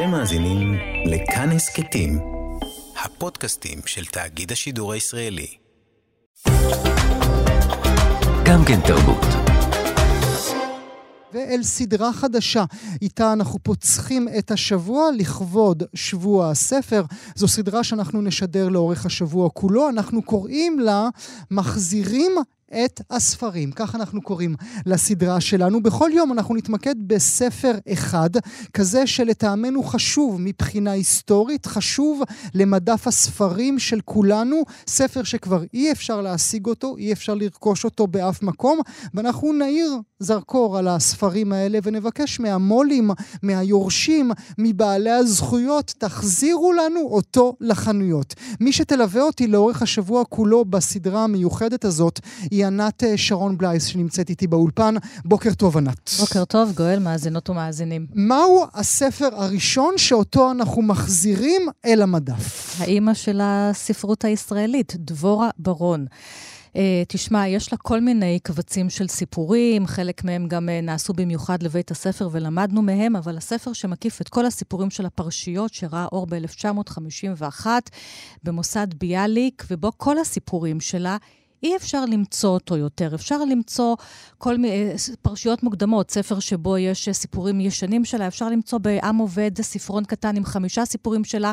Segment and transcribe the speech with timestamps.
[0.00, 0.74] אתם מאזינים
[1.06, 2.18] לכאן הסכתים,
[3.04, 5.46] הפודקאסטים של תאגיד השידור הישראלי.
[8.44, 9.24] גם כן תרבות.
[11.32, 12.64] ואל סדרה חדשה,
[13.02, 17.04] איתה אנחנו פוצחים את השבוע לכבוד שבוע הספר.
[17.34, 21.08] זו סדרה שאנחנו נשדר לאורך השבוע כולו, אנחנו קוראים לה
[21.50, 22.32] מחזירים
[22.72, 23.72] את הספרים.
[23.72, 24.54] כך אנחנו קוראים
[24.86, 25.82] לסדרה שלנו.
[25.82, 28.30] בכל יום אנחנו נתמקד בספר אחד,
[28.72, 32.22] כזה שלטעמנו חשוב מבחינה היסטורית, חשוב
[32.54, 38.42] למדף הספרים של כולנו, ספר שכבר אי אפשר להשיג אותו, אי אפשר לרכוש אותו באף
[38.42, 38.80] מקום,
[39.14, 43.10] ואנחנו נאיר זרקור על הספרים האלה ונבקש מהמו"לים,
[43.42, 48.34] מהיורשים, מבעלי הזכויות, תחזירו לנו אותו לחנויות.
[48.60, 53.84] מי שתלווה אותי לאורך השבוע כולו בסדרה המיוחדת הזאת, היא היא ענת אה, שרון בלייס
[53.84, 54.94] שנמצאת איתי באולפן.
[55.24, 56.10] בוקר טוב, ענת.
[56.20, 58.06] בוקר טוב, גואל, מאזינות ומאזינים.
[58.14, 62.76] מהו הספר הראשון שאותו אנחנו מחזירים אל המדף?
[62.80, 66.06] האימא של הספרות הישראלית, דבורה ברון.
[66.68, 66.72] Uh,
[67.08, 71.90] תשמע, יש לה כל מיני קבצים של סיפורים, חלק מהם גם uh, נעשו במיוחד לבית
[71.90, 77.66] הספר ולמדנו מהם, אבל הספר שמקיף את כל הסיפורים של הפרשיות, שראה אור ב-1951
[78.42, 81.16] במוסד ביאליק, ובו כל הסיפורים שלה
[81.62, 83.14] אי אפשר למצוא אותו יותר.
[83.14, 83.96] אפשר למצוא
[84.38, 90.04] כל מיני פרשיות מוקדמות, ספר שבו יש סיפורים ישנים שלה, אפשר למצוא בעם עובד ספרון
[90.04, 91.52] קטן עם חמישה סיפורים שלה,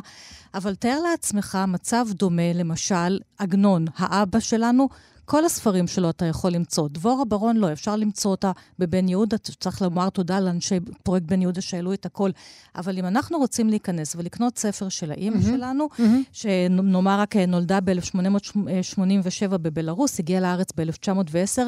[0.53, 4.89] אבל תאר לעצמך מצב דומה, למשל, עגנון, האבא שלנו,
[5.29, 6.87] כל הספרים שלו אתה יכול למצוא.
[6.91, 11.61] דבורה ברון לא, אפשר למצוא אותה בבן יהודה, צריך לומר תודה לאנשי פרויקט בן יהודה
[11.61, 12.31] שהעלו את הכל.
[12.75, 16.01] אבל אם אנחנו רוצים להיכנס ולקנות ספר של האימא mm-hmm, שלנו, mm-hmm.
[16.33, 21.61] שנאמר רק נולדה ב-1887 בבלארוס, הגיעה לארץ ב-1910,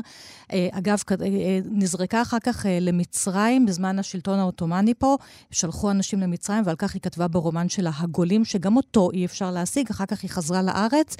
[0.53, 5.17] אה, אגב, אה, נזרקה אחר כך אה, למצרים בזמן השלטון העות'מאני פה,
[5.51, 9.89] שלחו אנשים למצרים, ועל כך היא כתבה ברומן שלה, הגולים, שגם אותו אי אפשר להשיג,
[9.89, 11.15] אחר כך היא חזרה לארץ.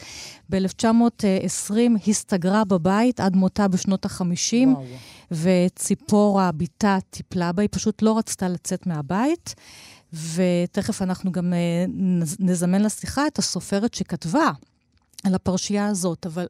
[0.50, 1.80] ב-1920
[2.34, 4.68] הסתגרה בבית עד מותה בשנות ה-50,
[5.32, 9.56] וציפורה, בתה, טיפלה בה, היא פשוט לא רצתה לצאת מהבית.
[10.14, 11.54] ותכף אנחנו גם
[12.40, 14.52] נזמן לשיחה את הסופרת שכתבה
[15.24, 16.48] על הפרשייה הזאת, אבל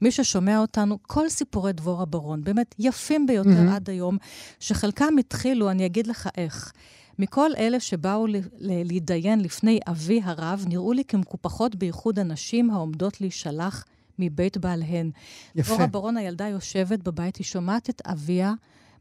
[0.00, 3.74] מי ששומע אותנו, כל סיפורי דבורה ברון, באמת יפים ביותר mm-hmm.
[3.74, 4.16] עד היום,
[4.60, 6.72] שחלקם התחילו, אני אגיד לך איך.
[7.18, 8.26] מכל אלה שבאו
[8.60, 13.84] להתדיין לפני אבי הרב, נראו לי כמקופחות בייחוד הנשים העומדות להישלח
[14.18, 15.10] מבית בעליהן.
[15.54, 15.68] יפה.
[15.74, 18.52] דבורה ברון, הילדה יושבת בבית, היא שומעת את אביה,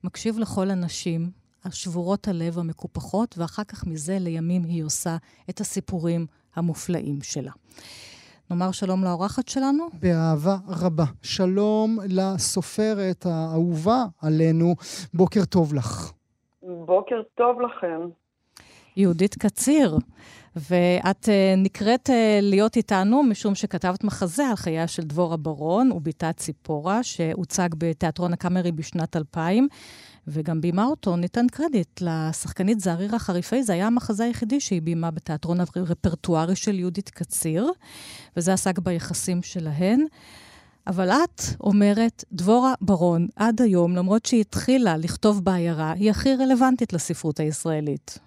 [0.04, 1.32] מקשיב לכל הנשים,
[1.66, 5.18] השבורות הלב המקופחות, ואחר כך מזה לימים היא עושה
[5.50, 7.52] את הסיפורים המופלאים שלה.
[8.52, 9.88] נאמר שלום לאורחת שלנו?
[9.94, 11.06] באהבה רבה.
[11.22, 14.76] שלום לסופרת האהובה עלינו.
[15.14, 16.12] בוקר טוב לך.
[16.62, 18.10] בוקר טוב לכם.
[18.98, 19.98] יהודית קציר,
[20.56, 26.34] ואת uh, נקראת uh, להיות איתנו משום שכתבת מחזה על חייה של דבורה ברון ובתה
[26.34, 29.68] ציפורה, שהוצג בתיאטרון הקאמרי בשנת 2000.
[30.28, 35.58] וגם בימה אותו, ניתן קרדיט לשחקנית זערירה חריפי, זה היה המחזה היחידי שהיא בימה בתיאטרון
[35.60, 37.72] הרפרטוארי של יהודית קציר,
[38.38, 40.06] וזה עסק ביחסים שלהן.
[40.88, 46.94] אבל את אומרת, דבורה ברון, עד היום, למרות שהיא התחילה לכתוב בעיירה, היא הכי רלוונטית
[46.94, 48.20] לספרות הישראלית.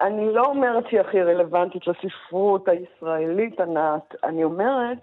[0.00, 4.14] אני לא אומרת שהיא הכי רלוונטית לספרות הישראלית, ענת.
[4.24, 4.98] אני אומרת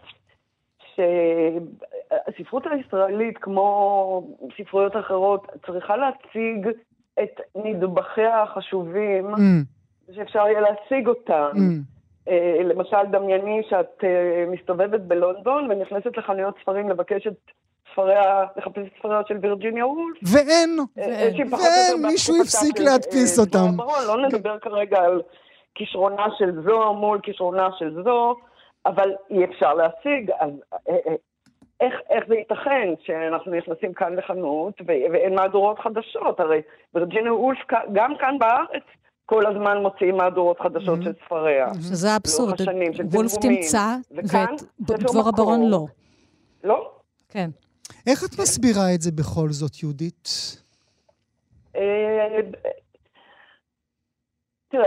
[0.95, 6.67] שהספרות הישראלית, כמו ספרויות אחרות, צריכה להציג
[7.23, 10.13] את נדבכיה החשובים, mm.
[10.15, 11.51] שאפשר יהיה להשיג אותם.
[11.53, 11.91] Mm.
[12.27, 17.51] Uh, למשל, דמייני שאת uh, מסתובבת בלונדון ונכנסת לחנויות ספרים לבקש את
[17.91, 20.17] ספריה, לחפש את ספריה של וירג'יניה וולף.
[20.33, 23.77] ואין, uh, ואין, ואין, מישהו הפסיק להדפיס אותם.
[23.77, 25.21] ברור, לא נדבר כרגע על
[25.75, 28.35] כישרונה של זו מול כישרונה של זו.
[28.85, 31.15] אבל אי אפשר להשיג, אז אה, אה,
[31.81, 36.39] איך, איך זה ייתכן שאנחנו נכנסים כאן לחנות ואין מהדורות חדשות?
[36.39, 36.61] הרי
[36.93, 37.59] וירג'יניה וולף
[37.93, 38.83] גם כאן בארץ
[39.25, 41.03] כל הזמן מוציאים מהדורות חדשות mm-hmm.
[41.03, 41.67] של ספריה.
[41.73, 42.61] שזה אבסורד,
[43.13, 45.85] וולף תמצא ואת דבורה ברון לא.
[46.63, 46.91] לא?
[47.29, 47.49] כן.
[48.07, 50.29] איך את מסבירה את זה בכל זאת, יהודית?
[51.75, 52.39] אה,
[54.71, 54.85] תראה,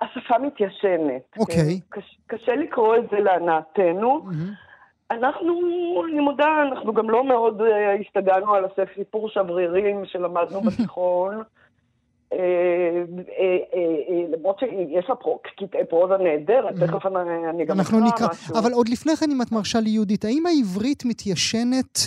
[0.00, 1.22] השפה מתיישנת.
[1.38, 1.80] אוקיי.
[1.88, 4.24] קש, קשה לקרוא את זה להנאתנו.
[4.24, 4.70] Mm-hmm.
[5.10, 5.52] אנחנו,
[6.12, 7.64] אני מודה, אנחנו גם לא מאוד uh,
[8.06, 11.42] הסתגלנו על הספר סיפור שברירים שלמדנו בתיכון.
[12.32, 12.36] Uh,
[14.32, 15.14] למרות שיש לה
[15.56, 17.06] קטעי פרוזה נהדרת, תכף
[17.50, 18.56] אני גם אקרא משהו.
[18.58, 21.98] אבל עוד לפני כן, אם את מרשה לי, יהודית, האם העברית מתיישנת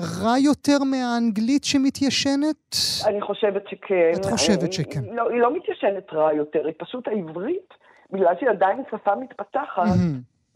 [0.00, 2.76] רע יותר מהאנגלית שמתיישנת?
[3.06, 4.12] אני חושבת שכן.
[4.16, 5.00] את חושבת שכן.
[5.30, 7.74] היא לא מתיישנת רע יותר, היא פשוט העברית,
[8.12, 9.82] בגלל שהיא עדיין שפה מתפתחת.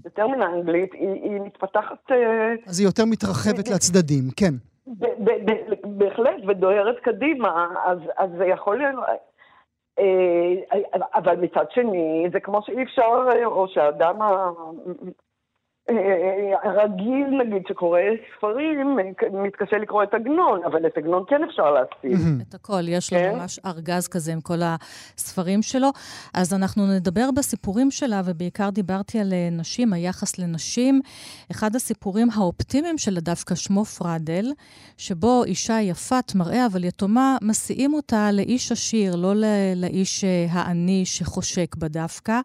[0.05, 2.11] יותר מן האנגלית, היא מתפתחת...
[2.67, 4.55] אז היא יותר מתרחבת לצדדים, כן.
[5.85, 7.69] בהחלט, ודוהרת קדימה,
[8.17, 8.95] אז, זה יכול להיות...
[9.99, 10.55] אה,
[11.15, 14.17] אבל מצד שני, זה כמו שאי אפשר, או שהאדם
[16.63, 18.01] הרגיל, נגיד, שקורא
[18.37, 18.97] ספרים,
[19.33, 22.27] מתקשה לקרוא את עגנון, אבל את עגנון כן אפשר להשיג.
[22.49, 23.35] את הכל, יש לו כן?
[23.35, 25.89] ממש ארגז כזה עם כל הספרים שלו.
[26.35, 31.01] אז אנחנו נדבר בסיפורים שלה, ובעיקר דיברתי על אה, נשים, היחס לנשים.
[31.51, 34.53] אחד הסיפורים האופטימיים שלה דווקא שמו פרדל,
[34.97, 39.33] שבו אישה יפת מראה אבל יתומה, מסיעים אותה לאיש עשיר, לא
[39.77, 42.41] לאיש אה, העני שחושק בה דווקא.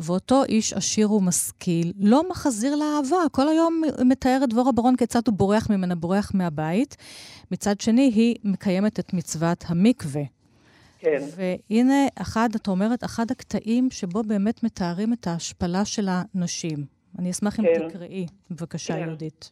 [0.00, 3.28] ואותו איש עשיר ומשכיל לא מחזיר לאהבה.
[3.32, 6.96] כל היום מתאר את דבורה ברון כיצד הוא בורח ממנה, בורח מהבית.
[7.50, 10.22] מצד שני, היא מקיימת את מצוות המקווה.
[10.98, 11.18] כן.
[11.36, 16.78] והנה, אחד, את אומרת, אחד הקטעים שבו באמת מתארים את ההשפלה של הנשים.
[17.18, 17.88] אני אשמח אם כן.
[17.88, 19.00] תקראי, בבקשה, כן.
[19.00, 19.50] יהודית.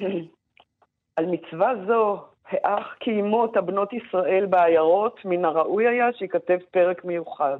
[1.16, 7.58] על מצווה זו, האח קיימו אותה בנות ישראל בעיירות, מן הראוי היה שייכתב פרק מיוחד.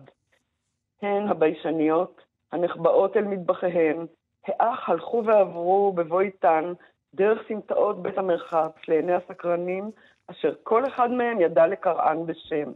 [1.03, 2.23] הן הביישניות,
[2.53, 4.07] הנחבאות אל מטבחיהן,
[4.47, 6.73] האח הלכו ועברו בבוא איתן
[7.15, 9.91] דרך סמטאות בית המרחץ לעיני הסקרנים,
[10.31, 12.73] אשר כל אחד מהם ידע לקראן בשם.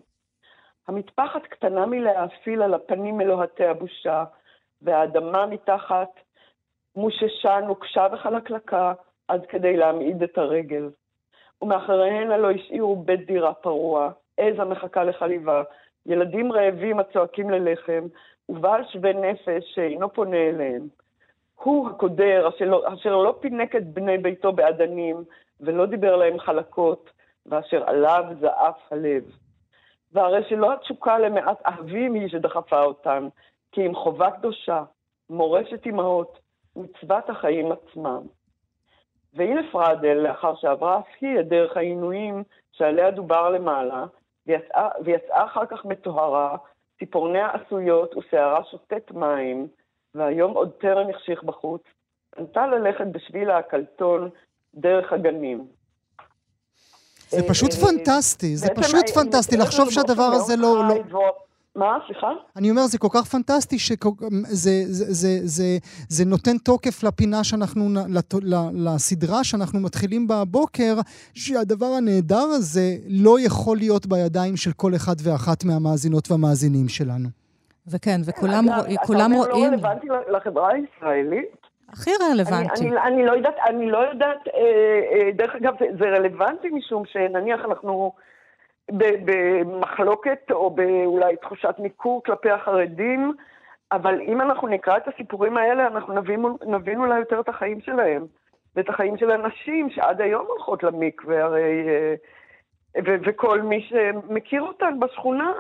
[0.89, 4.25] המטפחת קטנה מלהאפיל על הפנים מלוהטי הבושה,
[4.83, 6.09] והאדמה מתחת
[6.97, 8.93] מוששה, נוקשה וחלקלקה,
[9.29, 10.91] עד כדי להמעיד את הרגל.
[11.63, 15.63] ומאחריהן הלא השאירו בית דירה פרוע, עז המחכה לחליבה,
[16.07, 18.07] ילדים רעבים הצועקים ללחם,
[18.49, 20.89] ובעל שווה נפש שאינו פונה אליהם.
[21.63, 25.25] הוא הקודר אשר לא, אשר לא פינק את בני ביתו באדנים,
[25.61, 27.11] ולא דיבר להם חלקות,
[27.47, 29.23] ואשר עליו זעף הלב.
[30.13, 33.29] והרי שלא התשוקה למעט אהבים היא שדחפה אותן,
[33.73, 34.83] כי אם חובה קדושה,
[35.31, 36.39] מורשת אמהות,
[36.77, 38.23] מצוות החיים עצמם.
[39.35, 42.43] והנה פרדל, לאחר שעברה אף היא את דרך העינויים
[42.73, 44.05] שעליה דובר למעלה,
[44.47, 46.57] ויצאה, ויצאה אחר כך מטוהרה,
[46.99, 49.69] ציפורניה עשויות ושערה שותת מים,
[50.15, 51.83] והיום עוד טרם החשיך בחוץ,
[52.31, 54.31] פנתה ללכת בשביל העקלתון
[54.75, 55.67] דרך הגנים.
[57.29, 60.89] זה פשוט אה, פנטסטי, זה פשוט פנטסטי לחשוב שהדבר הזה לא...
[60.89, 61.33] לא-
[61.77, 61.99] מה?
[62.07, 62.27] סליחה?
[62.57, 63.95] אני אומר, זה כל כך פנטסטי שזה
[66.27, 67.89] נותן תוקף לפינה שאנחנו,
[68.73, 70.95] לסדרה שאנחנו מתחילים בבוקר,
[71.35, 77.42] שהדבר הנהדר הזה לא יכול להיות בידיים של כל אחד ואחת מהמאזינות והמאזינים שלנו.
[77.87, 78.65] וכן, וכולם
[79.33, 79.75] רואים...
[79.75, 81.67] אתה לא רלוונטי לחברה הישראלית?
[81.93, 82.89] הכי רלוונטי.
[82.89, 86.69] אני, אני, אני לא יודעת, אני לא יודעת, אה, אה, דרך אגב, זה, זה רלוונטי
[86.69, 88.13] משום שנניח אנחנו
[88.91, 93.33] במחלוקת או באולי תחושת ניכור כלפי החרדים,
[93.93, 98.27] אבל אם אנחנו נקרא את הסיפורים האלה, אנחנו נבין, נבין אולי יותר את החיים שלהם,
[98.77, 101.89] ואת החיים של הנשים שעד היום הולכות למקווה, הרי...
[101.89, 102.15] אה,
[103.07, 105.53] ו- וכל מי שמכיר אותן בשכונה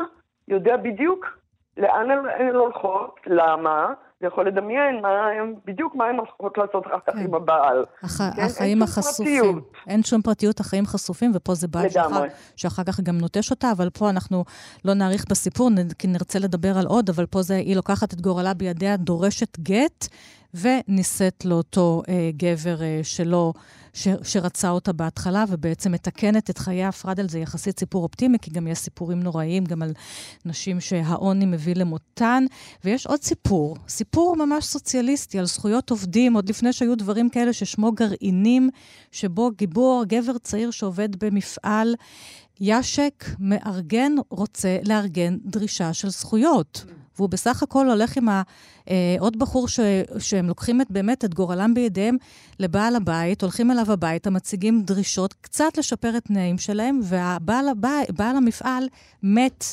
[0.49, 1.42] יודע בדיוק
[1.77, 3.93] לאן הן הולכות, למה,
[4.23, 7.19] ויכול לדמיין מה הם, בדיוק מה הן הולכות לעשות אחר כך כן.
[7.19, 7.85] עם הבעל.
[8.03, 8.19] הח...
[8.37, 8.43] כן?
[8.43, 9.43] החיים החשופים.
[9.43, 9.73] פרטיות.
[9.87, 12.25] אין שום פרטיות, החיים חשופים, ופה זה בעל שאחר,
[12.57, 14.45] שאחר כך גם נוטש אותה, אבל פה אנחנו
[14.85, 18.55] לא נאריך בסיפור, כי נרצה לדבר על עוד, אבל פה זה, היא לוקחת את גורלה
[18.55, 20.09] בידיה, דורשת גט,
[20.55, 23.53] ונישאת לאותו אה, גבר אה, שלא...
[23.93, 27.29] ש, שרצה אותה בהתחלה, ובעצם מתקנת את חיי הפרדל.
[27.29, 29.93] זה יחסית סיפור אופטימי, כי גם יש סיפורים נוראיים, גם על
[30.45, 32.45] נשים שהעוני מביא למותן.
[32.85, 37.93] ויש עוד סיפור, סיפור ממש סוציאליסטי על זכויות עובדים, עוד לפני שהיו דברים כאלה ששמו
[37.93, 38.71] גרעינים,
[39.13, 41.95] שבו גיבור, גבר צעיר שעובד במפעל,
[42.61, 46.85] יאשק מארגן, רוצה לארגן דרישה של זכויות.
[47.17, 48.43] והוא בסך הכל הולך עם ה,
[48.91, 49.81] אה, עוד בחור ש,
[50.19, 52.17] שהם לוקחים את, באמת את גורלם בידיהם
[52.61, 58.37] לבעל הבית, הולכים אליו הביתה, מציגים דרישות, קצת לשפר את תנאים שלהם, והבעל הבית, בעל
[58.37, 58.85] המפעל
[59.23, 59.65] מת.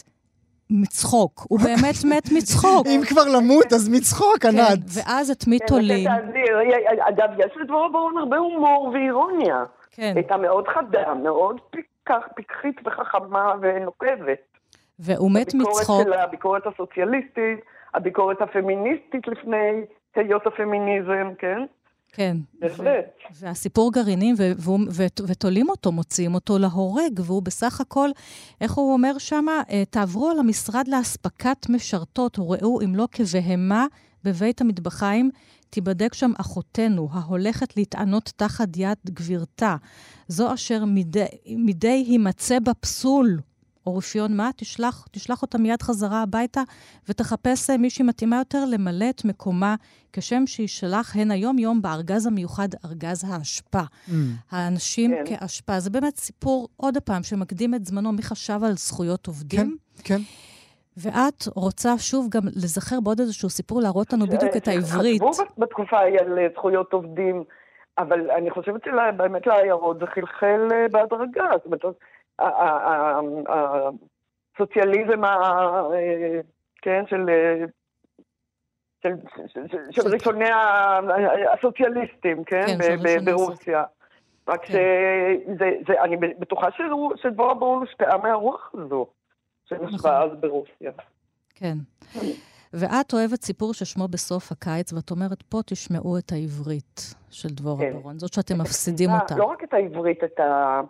[0.72, 2.88] מצחוק, הוא באמת מת מצחוק.
[2.88, 4.80] אם כבר למות, אז מצחוק, כן, ענת.
[4.96, 6.10] ואז את מי כן, תולים.
[7.10, 9.64] אגב, יש לדבורה ברון הרבה הומור ואירוניה.
[9.92, 10.14] כן.
[10.16, 11.60] הייתה מאוד חדה, מאוד
[12.36, 14.49] פיקחית וחכמה ונוקבת.
[15.00, 15.80] והוא מת מצחוק.
[15.80, 17.60] הביקורת שלה, הביקורת הסוציאליסטית,
[17.94, 21.66] הביקורת הפמיניסטית לפני היות הפמיניזם, כן?
[22.14, 22.38] כן.
[22.60, 23.06] בהחלט.
[23.40, 24.36] והסיפור גרעינים,
[25.28, 28.10] ותולים אותו, מוציאים אותו להורג, והוא בסך הכל,
[28.62, 29.62] איך הוא אומר שמה?
[29.72, 33.86] אה, תעברו על המשרד לאספקת משרתות, וראו אם לא כבהמה
[34.24, 35.30] בבית המטבחיים,
[35.70, 39.76] תיבדק שם אחותנו, ההולכת להתענות תחת יד גבירתה.
[40.28, 41.26] זו אשר מדי,
[41.58, 43.38] מדי יימצא בפסול,
[43.90, 46.62] או רפיון מה, תשלח, תשלח אותה מיד חזרה הביתה
[47.10, 49.76] ותחפש אה, מישהי מתאימה יותר למלא את מקומה,
[50.14, 53.80] כשם שישלח הן היום-יום בארגז המיוחד, ארגז האשפה.
[53.80, 54.12] Mm.
[54.52, 55.24] האנשים כן.
[55.26, 55.80] כאשפה.
[55.80, 58.12] זה באמת סיפור, עוד פעם, שמקדים את זמנו.
[58.12, 59.78] מי חשב על זכויות עובדים?
[60.04, 60.22] כן, כן.
[60.98, 65.22] ואת רוצה שוב גם לזכר בעוד איזשהו סיפור, להראות לנו בדיוק את העברית.
[65.22, 67.44] חשבו בתקופה ההיא על אה, זכויות עובדים,
[67.98, 71.50] אבל אני חושבת שבאמת לעיירות זה חלחל אה, בהדרגה.
[71.54, 71.82] זאת אומרת,
[74.56, 75.22] הסוציאליזם,
[76.82, 77.26] כן, של...
[79.04, 79.16] של,
[79.48, 80.50] של, של ראשוני
[81.54, 82.66] הסוציאליסטים, כן,
[83.04, 83.84] כן ברוסיה.
[84.48, 84.78] רק כן.
[86.04, 86.68] אני בטוחה
[87.16, 89.08] שדבורה ברון הושפעה מהרוח הזו
[89.66, 90.12] שנשבה נכון.
[90.12, 90.92] אז ברוסיה.
[91.56, 91.78] כן.
[92.74, 97.94] ואת אוהבת סיפור ששמו בסוף הקיץ, ואת אומרת, פה תשמעו את העברית של דבורה כן.
[97.94, 99.36] ברון, זאת שאתם מפסידים אותה.
[99.36, 100.82] לא רק את העברית, את ה...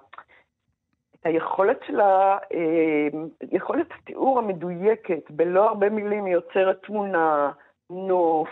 [1.20, 3.20] את היכולת שלה, אה,
[3.52, 7.52] יכולת התיאור המדויקת, בלא הרבה מילים, היא יוצרת תמונה,
[7.90, 8.50] נוף,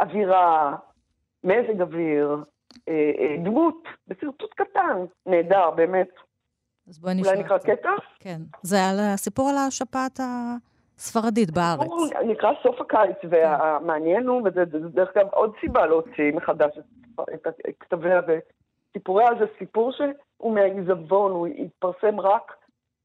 [0.00, 0.76] אווירה,
[1.44, 2.36] מזג אוויר,
[2.88, 6.08] אה, אה, דמות, בשרטוט קטן, נהדר, באמת.
[6.88, 7.30] אז בואי נשמע.
[7.30, 7.90] אולי נקרא קטע?
[8.20, 8.40] כן.
[8.62, 11.90] זה על הסיפור על השפעת הספרדית בארץ.
[12.26, 13.28] נקרא סוף הקיץ, כן.
[13.30, 16.78] והמעניין הוא, וזה דרך אגב עוד סיבה להוציא מחדש
[17.38, 17.46] את
[17.80, 18.20] כתביה
[18.94, 20.00] וסיפוריה, זה סיפור ש...
[20.36, 22.56] הוא מהעיזבון, הוא התפרסם רק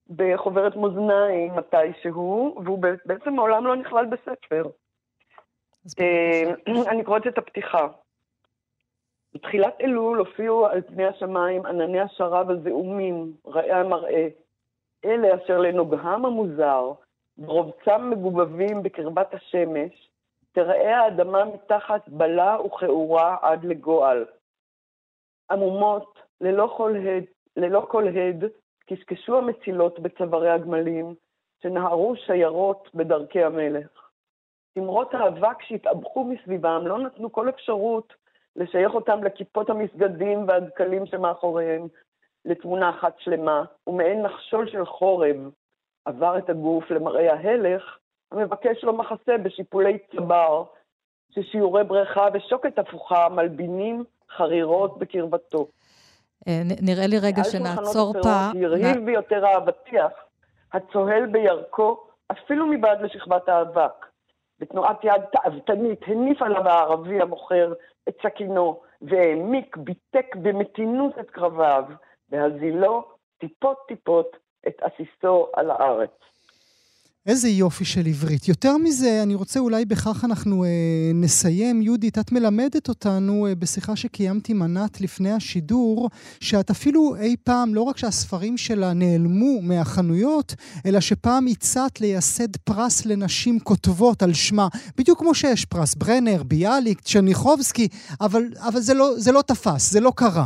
[0.09, 4.63] בחוברת מאזניים מתישהו, והוא בעצם מעולם לא נכלל בספר.
[5.99, 6.51] אה,
[6.87, 7.87] אני קוראת את הפתיחה.
[9.33, 14.27] בתחילת אלול הופיעו על פני השמיים ענני השרב הזעומים, רעי המראה.
[15.05, 16.91] אלה אשר לנוגהם המוזר,
[17.37, 20.09] ברובצם מגובבים בקרבת השמש,
[20.51, 24.25] תראה האדמה מתחת בלה וכעורה עד לגועל.
[25.51, 27.23] עמומות, ללא כל הד,
[27.57, 28.43] ללא כל הד,
[28.85, 31.15] קשקשו המצילות בצווארי הגמלים,
[31.63, 34.09] שנהרו שיירות בדרכי המלך.
[34.73, 38.13] תמרות האבק שהתאבכו מסביבם לא נתנו כל אפשרות
[38.55, 41.87] לשייך אותם לכיפות המסגדים והדקלים שמאחוריהם,
[42.45, 45.35] לתמונה אחת שלמה, ומעין נחשול של חורב
[46.05, 47.97] עבר את הגוף למראה ההלך,
[48.31, 50.63] המבקש לו מחסה בשיפולי צבר,
[51.31, 54.03] ששיעורי בריכה ושוקת הפוכה מלבינים
[54.37, 55.67] חרירות בקרבתו.
[56.47, 58.57] אה, נראה לי רגע שנעצור פעם.
[58.57, 60.11] ירהיב ביותר האבטיח,
[60.73, 61.97] הצוהל בירכו,
[62.31, 64.05] אפילו מבעד לשכבת האבק.
[64.59, 67.73] בתנועת יד תאוותנית הניף עליו הערבי המוכר
[68.09, 71.83] את סכינו, והעמיק, ביתק במתינות את קרביו,
[72.29, 73.03] והזילו
[73.37, 76.09] טיפות-טיפות את עסיסו על הארץ.
[77.27, 78.47] איזה יופי של עברית.
[78.47, 80.69] יותר מזה, אני רוצה אולי בכך אנחנו אה,
[81.13, 81.81] נסיים.
[81.81, 86.09] יהודית, את מלמדת אותנו אה, בשיחה שקיימתי עם ענת לפני השידור,
[86.39, 90.53] שאת אפילו אי פעם, לא רק שהספרים שלה נעלמו מהחנויות,
[90.85, 94.67] אלא שפעם הצעת לייסד פרס לנשים כותבות על שמה.
[94.97, 97.87] בדיוק כמו שיש פרס ברנר, ביאליק, צ'רניחובסקי,
[98.21, 100.45] אבל, אבל זה, לא, זה לא תפס, זה לא קרה.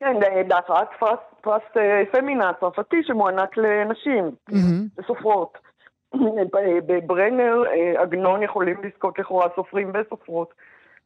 [0.00, 0.16] כן,
[0.48, 4.98] בהפרעת פרס, פרס אה, פמינה הצרפתי שמוענק לנשים, mm-hmm.
[4.98, 5.63] לסופרות.
[6.86, 10.54] בברנר אה, עגנון יכולים לזכות לכאורה סופרים וסופרות.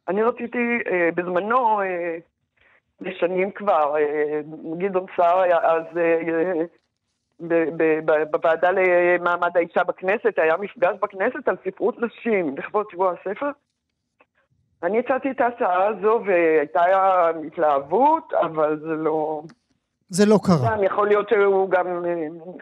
[0.07, 1.81] אני רציתי אה, בזמנו,
[3.01, 3.95] לשנים אה, כבר,
[4.77, 5.83] גדעון סער היה אז
[8.31, 13.51] בוועדה למעמד האישה בכנסת, היה מפגש בכנסת על ספרות נשים לכבוד שבוע הספר.
[14.83, 16.81] אני הצעתי את ההצעה הזו והייתה
[17.47, 19.41] התלהבות, אבל זה לא...
[20.09, 20.75] זה לא קרה.
[20.75, 22.05] גם יכול להיות שהוא גם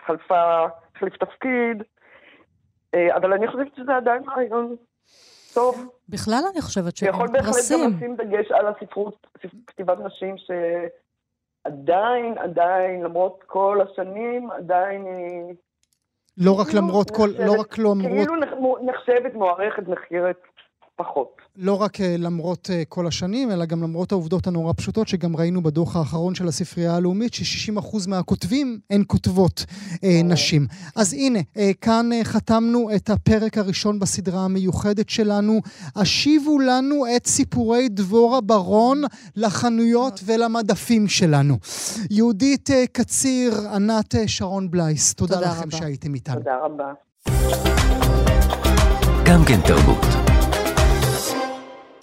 [0.05, 1.83] חלפה, החליף תפקיד.
[2.97, 4.75] אה, אבל אני חושבת שזה עדיין רעיון
[5.53, 5.89] טוב.
[6.09, 7.25] בכלל אני חושבת שאין פרסים.
[7.25, 9.27] יכול בהחלט גם לשים דגש על הספרות,
[9.67, 10.35] כתיבת נשים,
[11.65, 15.55] שעדיין, עדיין, למרות כל השנים, עדיין היא...
[16.37, 17.97] לא רק למרות כל, לא רק למרות...
[18.01, 18.35] כאילו
[18.81, 20.37] נחשבת, מוערכת, נחקרת
[20.97, 21.37] פחות.
[21.55, 25.63] לא רק אה, למרות אה, כל השנים, אלא גם למרות העובדות הנורא פשוטות, שגם ראינו
[25.63, 29.65] בדוח האחרון של הספרייה הלאומית, ש-60% מהכותבים הן כותבות
[30.03, 30.67] אה, נשים.
[30.95, 31.39] אז הנה,
[31.81, 35.61] כאן חתמנו את הפרק הראשון בסדרה המיוחדת שלנו.
[35.95, 39.01] השיבו לנו את סיפורי דבורה ברון
[39.35, 41.57] לחנויות ולמדפים שלנו.
[42.09, 45.77] יהודית קציר, ענת שרון בלייס, תודה, תודה לכם רבה.
[45.77, 46.35] שהייתם איתנו.
[46.35, 46.93] תודה רבה.
[49.25, 50.26] גם כן תרבות.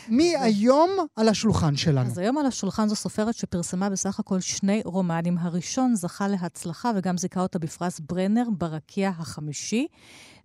[0.08, 2.06] מי היום על השולחן שלנו?
[2.06, 5.38] אז היום על השולחן זו סופרת שפרסמה בסך הכל שני רומנים.
[5.38, 9.86] הראשון זכה להצלחה וגם זיכה אותה בפרס ברנר ברקיע החמישי.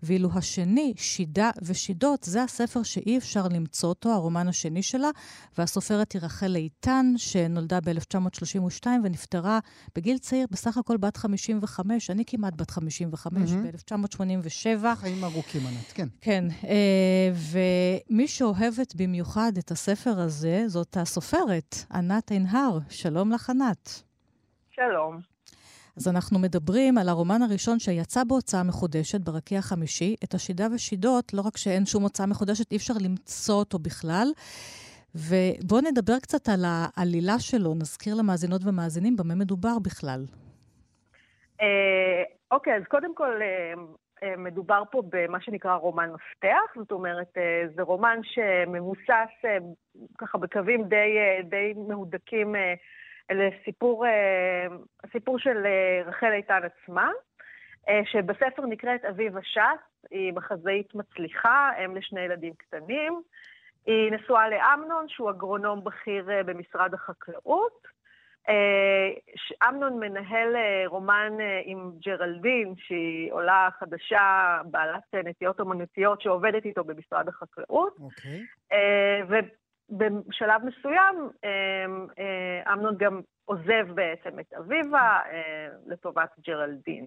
[0.03, 5.09] ואילו השני, שידה ושידות, זה הספר שאי אפשר למצוא אותו, הרומן השני שלה,
[5.57, 9.59] והסופרת היא רחל איתן, שנולדה ב-1932 ונפטרה
[9.95, 13.55] בגיל צעיר, בסך הכל בת 55, אני כמעט בת 55, mm-hmm.
[13.55, 14.95] ב-1987.
[14.95, 16.07] חיים ארוכים, ענת, כן.
[16.21, 17.31] כן, אה,
[18.11, 22.77] ומי שאוהבת במיוחד את הספר הזה, זאת הסופרת, ענת עינהר.
[22.89, 24.03] שלום לך, ענת.
[24.69, 25.19] שלום.
[25.99, 31.41] אז אנחנו מדברים על הרומן הראשון שיצא בהוצאה מחודשת, ברקיע החמישי, את השידה ושידות, לא
[31.41, 34.27] רק שאין שום הוצאה מחודשת, אי אפשר למצוא אותו בכלל.
[35.15, 40.21] ובואו נדבר קצת על העלילה שלו, נזכיר למאזינות ומאזינים במה מדובר בכלל.
[41.61, 43.73] אה, אוקיי, אז קודם כל, אה,
[44.23, 47.37] אה, מדובר פה במה שנקרא רומן מפתח, זאת אומרת,
[47.75, 49.33] זה רומן שמבוסס
[50.17, 51.09] ככה בקווים די,
[51.43, 52.55] די מהודקים
[53.29, 54.05] לסיפור
[55.03, 55.67] הסיפור של
[56.05, 57.11] רחל איתן עצמה,
[58.03, 63.21] שבספר נקראת אביבה ש"ס, היא מחזאית מצליחה, אם לשני ילדים קטנים.
[63.85, 67.87] היא נשואה לאמנון, שהוא אגרונום בכיר במשרד החקלאות.
[69.69, 70.55] אמנון מנהל
[70.85, 71.33] רומן
[71.65, 77.97] עם ג'רלדין, שהיא עולה חדשה, בעלת נטיות אומנותיות, שעובדת איתו במשרד החקלאות.
[77.99, 78.45] אוקיי.
[78.71, 79.33] Okay.
[79.89, 81.29] ובשלב מסוים
[82.73, 85.19] אמנון גם עוזב בעצם את אביבה
[85.87, 87.05] לטובת ג'רלדין.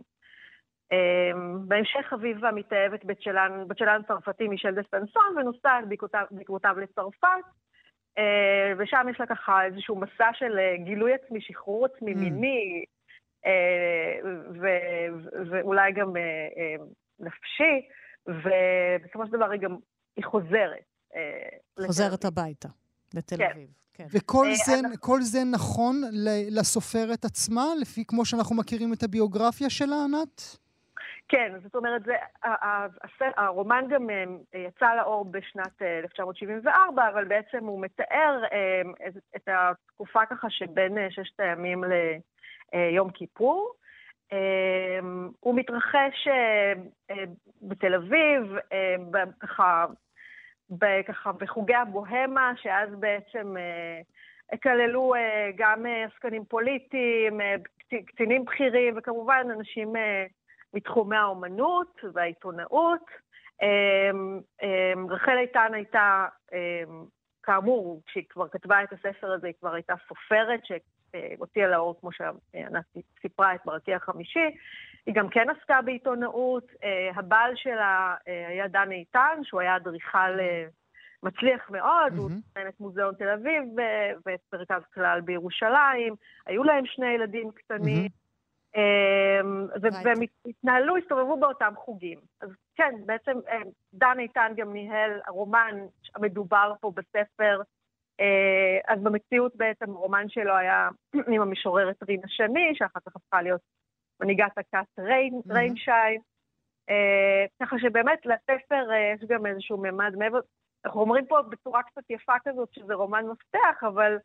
[1.69, 5.85] בהמשך אביבה מתאהבת בצ'לן צרפתי מישל דה סטנסון ונוסעת
[6.31, 7.45] בעקבותיו לצרפת.
[8.19, 12.17] אה, ושם יש לה ככה איזשהו מסע של אה, גילוי עצמי, שחרור עצמי, mm.
[12.17, 12.85] מיני,
[13.47, 14.19] אה,
[15.51, 16.13] ואולי גם
[17.21, 17.89] נפשי,
[18.27, 19.77] ובסופו של דבר היא גם,
[20.17, 20.92] היא חוזרת.
[21.87, 22.69] חוזרת הביתה,
[23.15, 23.51] לתל כן.
[23.53, 23.69] אביב.
[23.95, 24.07] כן.
[24.13, 25.23] וכל זה, אנחנו...
[25.23, 26.03] זה נכון
[26.51, 30.63] לסופרת עצמה, לפי כמו שאנחנו מכירים את הביוגרפיה שלה, ענת?
[31.33, 32.17] כן, זאת אומרת, זה,
[33.37, 34.25] הרומן גם אה,
[34.59, 41.41] יצא לאור בשנת 1974, אה, אבל בעצם הוא מתאר אה, את התקופה ככה שבין ששת
[41.41, 41.85] הימים
[42.73, 43.73] ליום כיפור.
[45.41, 46.29] הוא מתרחש
[47.63, 48.57] בתל אביב,
[49.41, 49.87] ככה,
[51.09, 53.55] ככה בחוגי הבוהמה, שאז בעצם
[54.63, 55.15] כללו
[55.57, 57.41] גם עסקנים פוליטיים,
[58.07, 59.93] קצינים בכירים, וכמובן אנשים
[60.75, 63.11] מתחומי האומנות והעיתונאות.
[63.63, 67.05] אמ, אמ, רחל איתן הייתה, אמ,
[67.43, 72.85] כאמור, כשהיא כבר כתבה את הספר הזה, היא כבר הייתה סופרת שהוציאה לאור, כמו שענת
[73.23, 74.57] סיפרה, את ברקיע החמישי.
[75.07, 76.65] היא גם כן עסקה בעיתונאות.
[76.85, 80.67] אה, הבעל שלה אה, היה דן איתן, שהוא היה אדריכל אה,
[81.23, 82.21] מצליח מאוד, mm-hmm.
[82.21, 83.63] הוא נותן את מוזיאון תל אביב
[84.27, 86.15] ואת מרכז כלל בירושלים.
[86.47, 88.07] היו להם שני ילדים קטנים.
[88.07, 88.23] Mm-hmm.
[89.83, 92.19] והם התנהלו, הסתובבו באותם חוגים.
[92.41, 93.33] אז כן, בעצם
[93.95, 97.61] דן איתן גם ניהל הרומן המדובר פה בספר,
[98.89, 100.89] אז במציאות בעצם הרומן שלו היה
[101.33, 103.61] עם המשוררת רינה שני, שאחר כך הפכה להיות
[104.23, 106.21] מנהיגת הכת ריין, ריינשיין.
[106.91, 110.41] אה, ככה שבאמת לספר יש גם איזשהו ממד מעבר,
[110.85, 114.17] אנחנו אומרים פה בצורה קצת יפה כזאת שזה רומן מפתח, אבל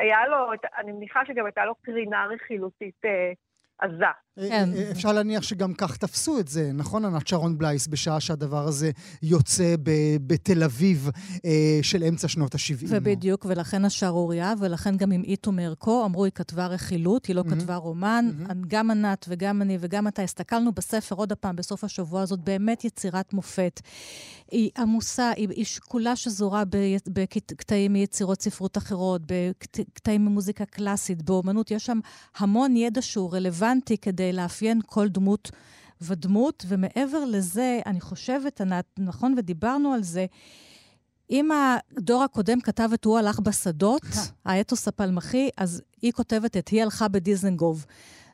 [0.00, 0.36] היה לו,
[0.78, 3.02] אני מניחה שגם הייתה לו קרינה רכילותית
[3.78, 4.23] עזה.
[4.38, 4.70] אה, כן.
[4.76, 8.90] אה, אפשר להניח שגם כך תפסו את זה, נכון, ענת שרון בלייס, בשעה שהדבר הזה
[9.22, 9.74] יוצא
[10.26, 11.10] בתל אביב
[11.44, 12.86] אה, של אמצע שנות ה-70.
[12.88, 17.50] ובדיוק, ולכן השערורייה, ולכן גם עם איתו מרקו, אמרו, היא כתבה רכילות, היא לא mm-hmm.
[17.50, 18.30] כתבה רומן.
[18.30, 18.54] Mm-hmm.
[18.68, 23.32] גם ענת וגם אני וגם אתה הסתכלנו בספר עוד הפעם בסוף השבוע הזאת, באמת יצירת
[23.32, 23.80] מופת.
[24.50, 26.62] היא עמוסה, היא, היא כולה שזורה
[27.08, 31.70] בקטעים מיצירות ספרות אחרות, בקטעים ממוזיקה קלאסית, באומנות.
[31.70, 32.00] יש שם
[32.36, 35.50] המון ידע שהוא רלוונטי כדי לאפיין כל דמות
[36.00, 40.26] ודמות, ומעבר לזה, אני חושבת, ענת, נכון, ודיברנו על זה,
[41.30, 41.48] אם
[41.96, 44.02] הדור הקודם כתב את "הוא הלך בשדות",
[44.44, 47.86] האתוס הפלמחי, אז היא כותבת את "היא הלכה בדיזנגוף".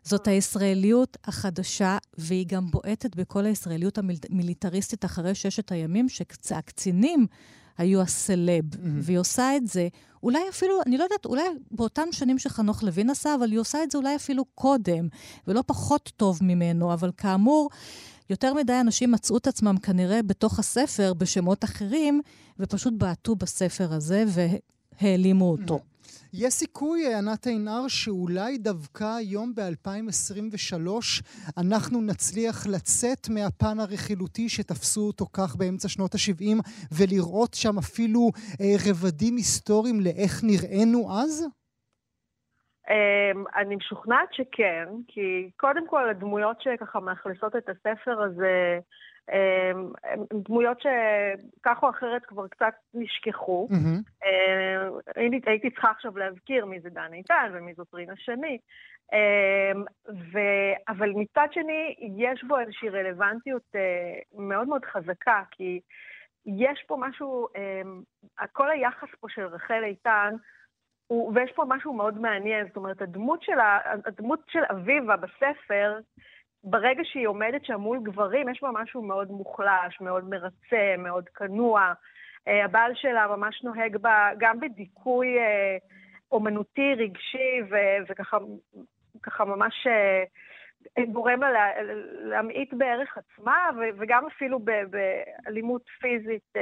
[0.04, 7.26] זאת הישראליות החדשה, והיא גם בועטת בכל הישראליות המיליטריסטית אחרי ששת הימים, שהקצינים
[7.78, 8.78] היו הסלב, mm-hmm.
[9.02, 9.88] והיא עושה את זה,
[10.22, 13.90] אולי אפילו, אני לא יודעת, אולי באותן שנים שחנוך לוין עשה, אבל היא עושה את
[13.90, 15.08] זה אולי אפילו קודם,
[15.46, 17.70] ולא פחות טוב ממנו, אבל כאמור,
[18.30, 22.20] יותר מדי אנשים מצאו את עצמם כנראה בתוך הספר בשמות אחרים,
[22.58, 24.24] ופשוט בעטו בספר הזה
[25.00, 25.76] והעלימו אותו.
[25.76, 25.99] Mm-hmm.
[26.32, 30.88] יש סיכוי, ענת עינר, שאולי דווקא היום ב-2023
[31.58, 36.58] אנחנו נצליח לצאת מהפן הרכילותי שתפסו אותו כך באמצע שנות ה-70
[36.98, 41.46] ולראות שם אפילו אה, רבדים היסטוריים לאיך נראינו אז?
[42.90, 48.78] אמ, אני משוכנעת שכן, כי קודם כל הדמויות שככה מאכלסות את הספר הזה,
[50.32, 53.68] דמויות שכך או אחרת כבר קצת נשכחו.
[53.70, 54.40] Mm-hmm.
[55.46, 58.58] הייתי צריכה עכשיו להזכיר מי זה דן איתן ומי זאת רינה שני.
[60.08, 60.38] ו...
[60.88, 65.80] אבל מצד שני, יש בו איזושהי רלוונטיות אה, מאוד מאוד חזקה, כי
[66.46, 67.48] יש פה משהו,
[68.52, 70.34] כל היחס פה של רחל איתן,
[71.06, 73.58] הוא, ויש פה משהו מאוד מעניין, זאת אומרת, הדמות של,
[74.04, 75.98] הדמות של אביבה בספר,
[76.64, 81.92] ברגע שהיא עומדת שם מול גברים, יש בה משהו מאוד מוחלש, מאוד מרצה, מאוד כנוע.
[81.92, 85.42] Uh, הבעל שלה ממש נוהג בה גם בדיכוי uh,
[86.32, 88.38] אומנותי, רגשי, ו- וככה
[89.22, 91.82] ככה ממש uh, גורם לה
[92.24, 96.52] להמעיט בערך עצמה, ו- וגם אפילו באלימות פיזית.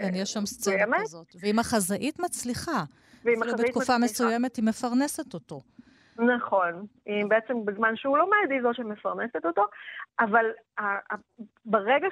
[0.00, 1.26] כן, יש שם סצנה כזאת.
[1.40, 2.84] ואם החזאית מצליחה.
[3.20, 5.60] אפילו בתקופה מסוימת היא מפרנסת אותו.
[6.18, 6.86] נכון.
[7.06, 9.64] היא בעצם בזמן שהוא לומד היא זו שמפרנסת אותו,
[10.20, 10.46] אבל
[11.64, 12.08] ברגע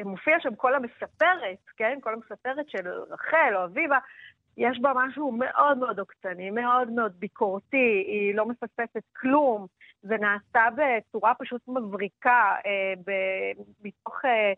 [0.00, 1.98] שמופיע שם כל המספרת, כן?
[2.00, 3.98] כל המספרת של רחל או אביבה,
[4.56, 9.66] יש בה משהו מאוד מאוד עוקצני, מאוד מאוד ביקורתי, היא לא מפספסת כלום,
[10.02, 13.12] זה נעשה בצורה פשוט מבריקה, אה,
[13.84, 14.52] מתוך אה,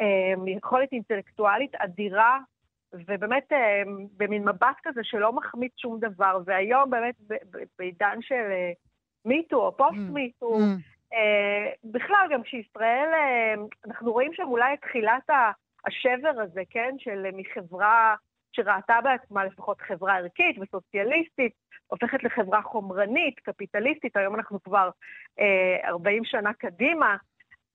[0.00, 2.38] אה, יכולת אינטלקטואלית אדירה
[2.92, 3.82] ובאמת אה,
[4.16, 7.14] במין מבט כזה שלא מחמיץ שום דבר, והיום באמת
[7.78, 8.50] בעידן של
[9.24, 10.60] מיטו אה, או פוסט מיטו, mm.
[10.60, 11.14] mm.
[11.14, 13.08] אה, בכלל גם כשישראל,
[13.86, 15.30] אנחנו רואים שם אולי את תחילת
[15.86, 18.14] השבר הזה, כן, של מחברה
[18.52, 21.52] שראתה בעצמה לפחות חברה ערכית וסוציאליסטית,
[21.86, 24.90] הופכת לחברה חומרנית, קפיטליסטית, היום אנחנו כבר
[25.40, 27.16] אה, 40 שנה קדימה,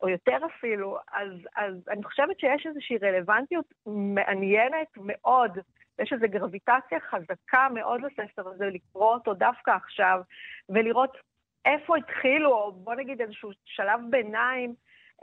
[0.01, 5.57] או יותר אפילו, אז, אז אני חושבת שיש איזושהי רלוונטיות מעניינת מאוד,
[6.01, 10.21] יש איזו גרביטציה חזקה מאוד לספר הזה, לקרוא אותו דווקא עכשיו,
[10.69, 11.17] ולראות
[11.65, 14.73] איפה התחילו, או בוא נגיד איזשהו שלב ביניים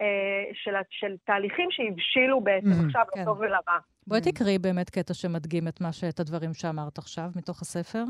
[0.00, 3.22] אה, של, של תהליכים שהבשילו בעצם mm, עכשיו כן.
[3.22, 3.78] לטוב ולרע.
[4.06, 6.04] בואי תקראי באמת קטע שמדגים את, ש...
[6.04, 8.04] את הדברים שאמרת עכשיו, מתוך הספר.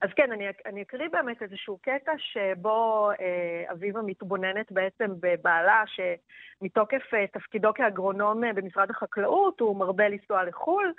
[0.00, 7.14] אז כן, אני, אני אקריא באמת איזשהו קטע שבו אה, אביבה מתבוננת בעצם בבעלה, שמתוקף
[7.14, 10.92] אה, תפקידו כאגרונום אה, במשרד החקלאות, הוא מרבה לנסוע לחו"ל,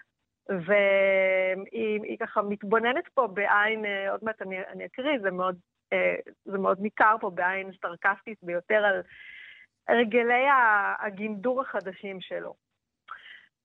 [0.49, 5.55] והיא ככה מתבוננת פה בעין, אה, עוד מעט אני, אני אקריא, זה מאוד,
[5.93, 9.01] אה, זה מאוד ניכר פה בעין סטרקסטית ביותר על
[9.87, 10.45] הרגלי
[10.99, 12.55] הגינדור החדשים שלו.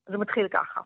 [0.06, 0.80] זה מתחיל ככה.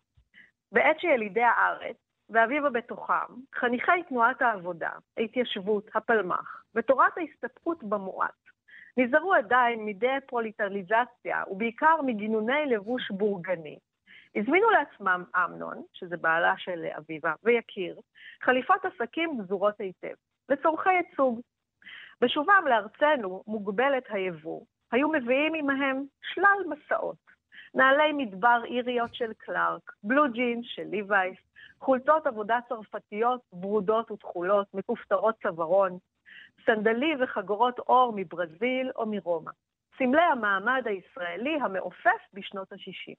[0.71, 1.95] בעת שילידי הארץ,
[2.29, 8.49] ואביבה בתוכם, חניכי תנועת העבודה, ההתיישבות, הפלמ"ח, ותורת ההסתפקות במועט,
[8.97, 13.77] נזהרו עדיין מדי פרוליטליזציה, ובעיקר מגינוני לבוש בורגני.
[14.35, 17.99] הזמינו לעצמם אמנון, שזה בעלה של אביבה, ויקיר,
[18.41, 20.13] חליפות עסקים גזורות היטב,
[20.49, 21.41] לצורכי ייצוג.
[22.21, 24.61] בשובם לארצנו, מוגבלת היבוא,
[24.91, 27.29] היו מביאים עמהם שלל מסעות.
[27.73, 31.37] נעלי מדבר איריות של קלארק, בלו ג'ינס של ליווייס,
[31.79, 35.97] חולצות עבודה צרפתיות ורודות ותכולות, מכופתרות צווארון,
[36.65, 39.51] סנדלי וחגורות אור מברזיל או מרומא.
[39.97, 43.15] סמלי המעמד הישראלי המעופף בשנות ה-60.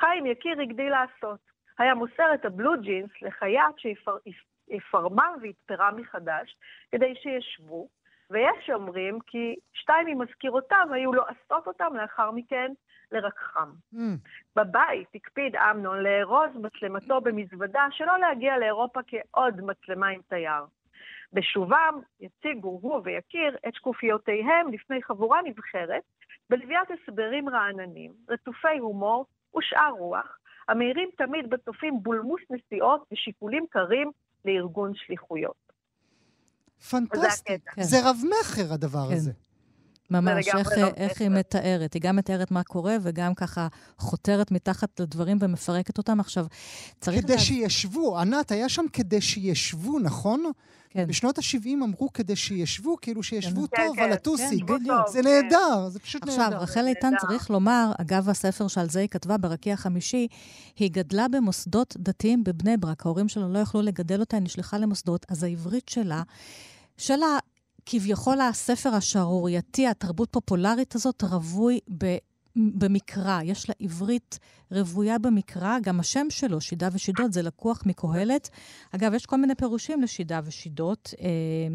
[0.00, 1.40] חיים יקיר הגדיל לעשות.
[1.78, 6.56] היה מוסר את הבלו ג'ינס לחייט שיפרמה ויתפרה מחדש,
[6.92, 7.88] כדי שישבו,
[8.30, 12.72] ויש שאומרים כי שתיים ממזכירותיו היו לו עשות אותם לאחר מכן
[13.12, 13.70] לרקחם.
[13.94, 13.98] Mm.
[14.56, 20.64] בבית הקפיד אמנון לארוז מצלמתו במזוודה שלא להגיע לאירופה כעוד מצלמה עם תייר.
[21.32, 26.02] בשובם יציגו הוא ויקיר את שקופיותיהם לפני חבורה נבחרת,
[26.50, 29.26] בלוויית הסברים רעננים, רצופי הומור
[29.58, 34.10] ושאר רוח, המאירים תמיד בצופים בולמוס נסיעות ושיקולים קרים
[34.44, 35.68] לארגון שליחויות.
[36.90, 37.58] פנטסטי.
[37.80, 39.14] זה רב-מכר הדבר כן.
[39.14, 39.32] הזה.
[40.10, 41.94] ממש, איך, לא איך היא מתארת.
[41.94, 43.68] היא גם מתארת מה קורה וגם ככה
[43.98, 46.20] חותרת מתחת לדברים ומפרקת אותם.
[46.20, 46.46] עכשיו,
[47.00, 47.24] צריך...
[47.24, 47.38] כדי לה...
[47.38, 48.18] שישבו.
[48.18, 50.44] ענת, היה שם כדי שישבו, נכון?
[50.90, 51.06] כן.
[51.06, 54.64] בשנות ה-70 אמרו כדי שישבו, כאילו שישבו כן, טוב כן, על הטוסיק.
[54.68, 55.08] כן, בדיוק.
[55.08, 55.88] זה נהדר, כן.
[55.88, 56.62] זה פשוט עכשיו, נהדר.
[56.62, 60.28] עכשיו, רחל איתן צריך לומר, אגב הספר שעל זה היא כתבה, ברקיע החמישי,
[60.76, 63.06] היא גדלה במוסדות דתיים בבני ברק.
[63.06, 66.22] ההורים שלה לא יכלו לגדל אותה, היא נשלחה למוסדות, אז העברית שלה...
[66.96, 67.38] שלה
[67.90, 72.16] כביכול הספר השערורייתי, התרבות פופולרית הזאת, רווי ב...
[72.56, 74.38] במקרא, יש לה עברית
[74.70, 78.48] רוויה במקרא, גם השם שלו, שידה ושידות, זה לקוח מקהלת.
[78.92, 81.14] אגב, יש כל מיני פירושים לשידה ושידות.
[81.20, 81.28] אה,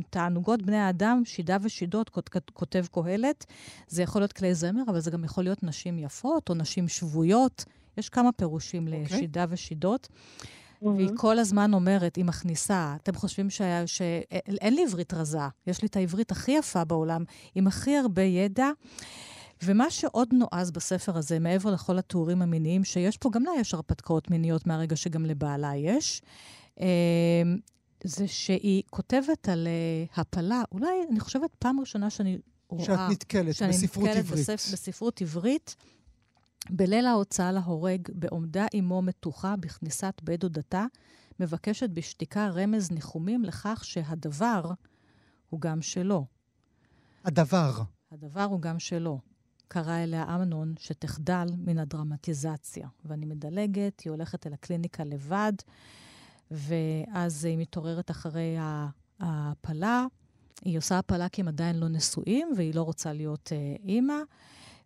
[0.09, 2.09] תענוגות בני האדם, שידה ושידות,
[2.53, 3.45] כותב קהלת.
[3.87, 7.65] זה יכול להיות כלי זמר, אבל זה גם יכול להיות נשים יפות או נשים שבויות.
[7.97, 8.91] יש כמה פירושים okay.
[8.91, 9.17] אוקיי.
[9.17, 10.07] לשידה ושידות.
[10.83, 10.87] Mm-hmm.
[10.87, 13.49] והיא כל הזמן אומרת, היא מכניסה, אתם חושבים
[13.85, 17.23] שאין לי עברית רזה, יש לי את העברית הכי יפה בעולם,
[17.55, 18.69] עם הכי הרבה ידע.
[19.63, 24.31] ומה שעוד נועז בספר הזה, מעבר לכל התיאורים המיניים שיש פה, גם לה יש הרפתקאות
[24.31, 26.21] מיניות מהרגע שגם לבעלה יש,
[26.79, 26.85] אמ,
[28.03, 32.37] זה שהיא כותבת על אה, הפלה, אולי, אני חושבת, פעם ראשונה שאני
[32.69, 32.85] רואה...
[32.85, 34.49] שאת נתקלת שאני בספרות נתקלת עברית.
[34.49, 35.75] בספ, בספרות עברית.
[36.69, 40.85] בליל ההוצאה להורג, בעומדה אמו מתוחה בכניסת בית דודתה,
[41.39, 44.71] מבקשת בשתיקה רמז ניחומים לכך שהדבר
[45.49, 46.25] הוא גם שלו.
[47.25, 47.81] הדבר.
[48.11, 49.19] הדבר הוא גם שלו.
[49.67, 52.87] קרא אליה אמנון שתחדל מן הדרמטיזציה.
[53.05, 55.53] ואני מדלגת, היא הולכת אל הקליניקה לבד,
[56.51, 58.57] ואז היא מתעוררת אחרי
[59.19, 60.05] ההפלה.
[60.65, 64.17] היא עושה הפלה כי הם עדיין לא נשואים, והיא לא רוצה להיות אה, אימא.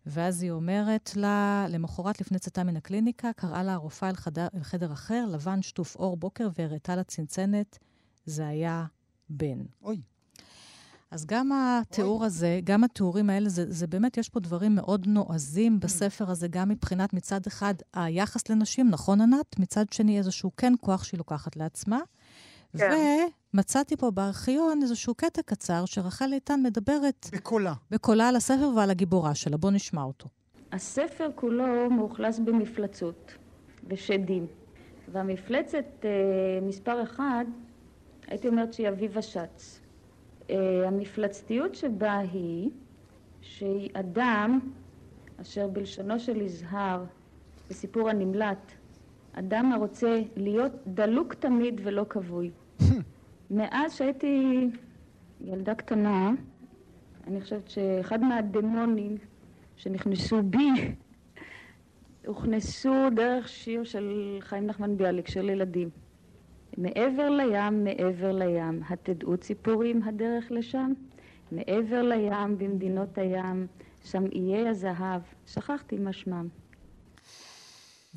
[0.10, 4.64] ואז היא אומרת לה, למחרת לפני צאתה מן הקליניקה, קראה לה הרופאה אל, חדר, אל
[4.64, 7.78] חדר אחר, לבן שטוף אור בוקר, והראתה לה צנצנת,
[8.26, 8.86] זה היה
[9.30, 9.64] בן.
[9.84, 10.02] אוי.
[11.12, 12.28] אז גם התיאור אוי.
[12.28, 16.70] הזה, גם התיאורים האלה, זה, זה באמת, יש פה דברים מאוד נועזים בספר הזה, גם
[16.70, 19.60] מבחינת מצד אחד היחס לנשים, נכון ענת?
[19.60, 22.00] מצד שני איזשהו כן כוח שהיא לוקחת לעצמה.
[22.78, 23.28] כן.
[23.54, 27.30] ומצאתי פה בארכיון איזשהו קטע קצר שרחל איתן מדברת...
[27.34, 27.74] בקולה.
[27.92, 29.58] בקולה על הספר ועל הגיבורה שלה.
[29.58, 30.28] בואו נשמע אותו.
[30.72, 33.34] הספר כולו מאוכלס במפלצות
[33.88, 34.48] ושדים.
[35.12, 36.10] והמפלצת אה,
[36.62, 37.46] מספר אחד,
[38.28, 39.80] הייתי אומרת שהיא אביב השץ.
[40.50, 42.70] אה, המפלצתיות שבה היא
[43.42, 44.60] שהיא אדם
[45.42, 47.04] אשר בלשונו של יזהר
[47.70, 48.72] בסיפור הנמלט
[49.40, 52.52] אדם הרוצה להיות דלוק תמיד ולא כבוי.
[53.52, 54.68] מאז שהייתי
[55.42, 56.32] ילדה קטנה,
[57.28, 59.18] אני חושבת שאחד מהדמונים
[59.76, 60.70] שנכנסו בי,
[62.28, 65.90] הוכנסו דרך שיר של חיים נחמן ביאליק, של ילדים.
[66.78, 70.94] מעבר לים, מעבר לים, התדעו ציפורים הדרך לשם?
[71.52, 73.68] מעבר לים, במדינות הים,
[74.04, 76.48] שם איי הזהב, שכחתי מה שמם.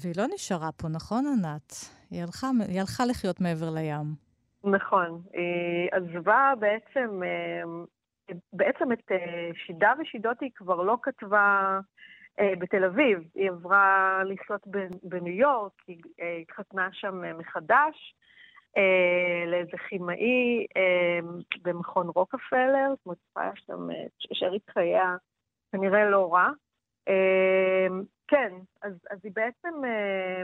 [0.01, 1.73] והיא לא נשארה פה, נכון, ענת?
[2.11, 4.31] היא הלכה, היא הלכה לחיות מעבר לים.
[4.65, 5.23] נכון.
[5.33, 11.79] היא עזבה בעצם, אה, בעצם את אה, שידה ושידות היא כבר לא כתבה
[12.41, 13.19] אה, בתל אביב.
[13.35, 14.67] היא עברה לחיות
[15.03, 16.03] בניו יורק, היא
[16.43, 18.15] התחתנה שם מחדש.
[19.47, 20.67] לאיזה כימאי
[21.63, 23.89] במכון רוקפלר, זאת אומרת, היה שם
[24.33, 25.17] שארית חייה
[25.73, 26.51] כנראה לא רע.
[28.31, 30.43] כן, אז, אז היא בעצם, אה,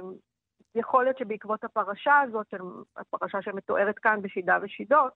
[0.74, 2.54] יכול להיות שבעקבות הפרשה הזאת,
[2.96, 5.12] הפרשה שמתוארת כאן בשידה ושידות,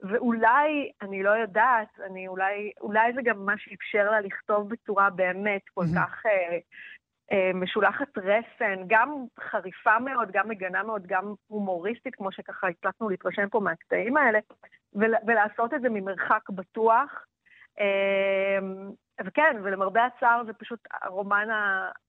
[0.00, 5.62] ואולי, אני לא יודעת, אני אולי, אולי זה גם מה שאפשר לה לכתוב בצורה באמת
[5.74, 5.84] כל.
[5.96, 6.58] כך אה,
[7.32, 13.48] אה, משולחת רסן, גם חריפה מאוד, גם מגנה מאוד, גם הומוריסטית, כמו שככה הצלחנו להתרשם
[13.48, 14.38] פה מהקטעים האלה,
[15.26, 17.26] ולעשות את זה ממרחק בטוח.
[17.80, 18.58] אה,
[19.26, 21.48] וכן, ולמרבה הצער זה פשוט הרומן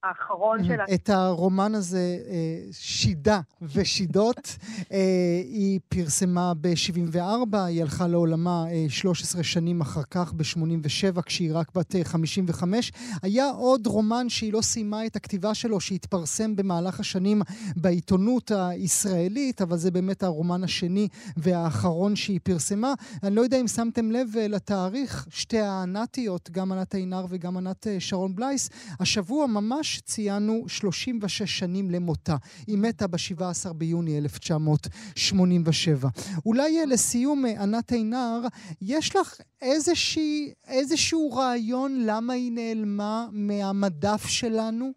[0.03, 0.85] האחרון שלה.
[0.93, 4.57] את הרומן הזה, אה, שידה ושידות,
[4.91, 4.97] אה,
[5.43, 12.91] היא פרסמה ב-74, היא הלכה לעולמה 13 שנים אחר כך, ב-87, כשהיא רק בת 55.
[13.23, 17.41] היה עוד רומן שהיא לא סיימה את הכתיבה שלו, שהתפרסם במהלך השנים
[17.75, 22.93] בעיתונות הישראלית, אבל זה באמת הרומן השני והאחרון שהיא פרסמה.
[23.23, 27.99] אני לא יודע אם שמתם לב לתאריך, שתי הענתיות, גם ענת עינר וגם ענת אה,
[27.99, 28.69] שרון בלייס,
[29.01, 32.35] השבוע ממש ציינו 36 שנים למותה.
[32.67, 36.07] היא מתה ב-17 ביוני 1987.
[36.45, 38.39] אולי אה, לסיום, אה, ענת עינר,
[38.81, 39.27] יש לך
[39.61, 44.91] איזושהי, איזשהו רעיון למה היא נעלמה מהמדף שלנו?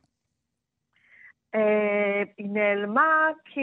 [2.39, 3.61] היא נעלמה כי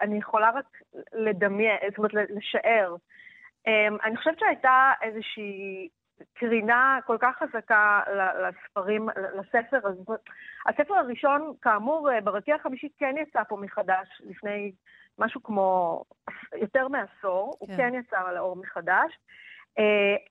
[0.00, 0.64] אני יכולה רק
[1.12, 2.96] לדמיין, זאת אומרת לשער.
[4.04, 5.88] אני חושבת שהייתה איזושהי
[6.34, 8.00] קרינה כל כך חזקה
[8.42, 10.02] לספרים, לספר הזה.
[10.66, 14.72] הספר הראשון, כאמור, אה, ברקיע החמישי כן יצא פה מחדש לפני
[15.18, 16.02] משהו כמו
[16.56, 17.66] יותר מעשור, כן.
[17.66, 19.18] הוא כן יצא לאור מחדש.
[19.78, 19.82] Uh,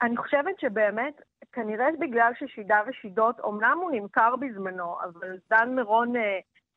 [0.02, 1.22] אני חושבת שבאמת,
[1.52, 6.20] כנראה בגלל ששידה ושידות, אמנם הוא נמכר בזמנו, אבל דן מירון uh,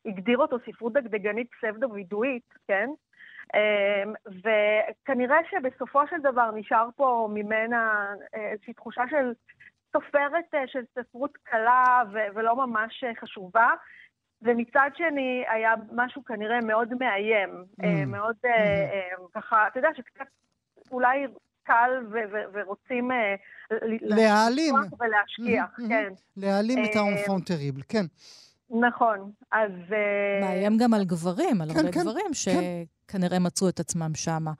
[0.05, 2.89] הגדיר אותו ספרות דגדגנית פסבדו-וידואית, כן?
[3.55, 9.33] אמ, וכנראה שבסופו של דבר נשאר פה ממנה אה, איזושהי תחושה של
[9.93, 12.03] סופרת של ספרות קלה
[12.35, 13.69] ולא ממש חשובה.
[14.41, 17.49] ומצד שני, היה משהו כנראה מאוד מאיים,
[17.81, 17.85] mm.
[18.07, 19.27] מאוד mm-hmm.
[19.35, 20.25] ככה, אתה יודע, שקצת
[20.91, 21.27] אולי
[21.63, 23.11] קל ו- ו- ורוצים
[24.01, 24.75] להעלים.
[24.99, 25.89] ולהשכיח, mm-hmm.
[25.89, 26.13] כן.
[26.37, 28.05] להעלים את האונפון טריבל, כן.
[28.69, 29.71] נכון, אז...
[30.41, 32.98] מאיים גם על גברים, על כן, הרבה כן, גברים כן.
[33.09, 34.51] שכנראה מצאו את עצמם שמה.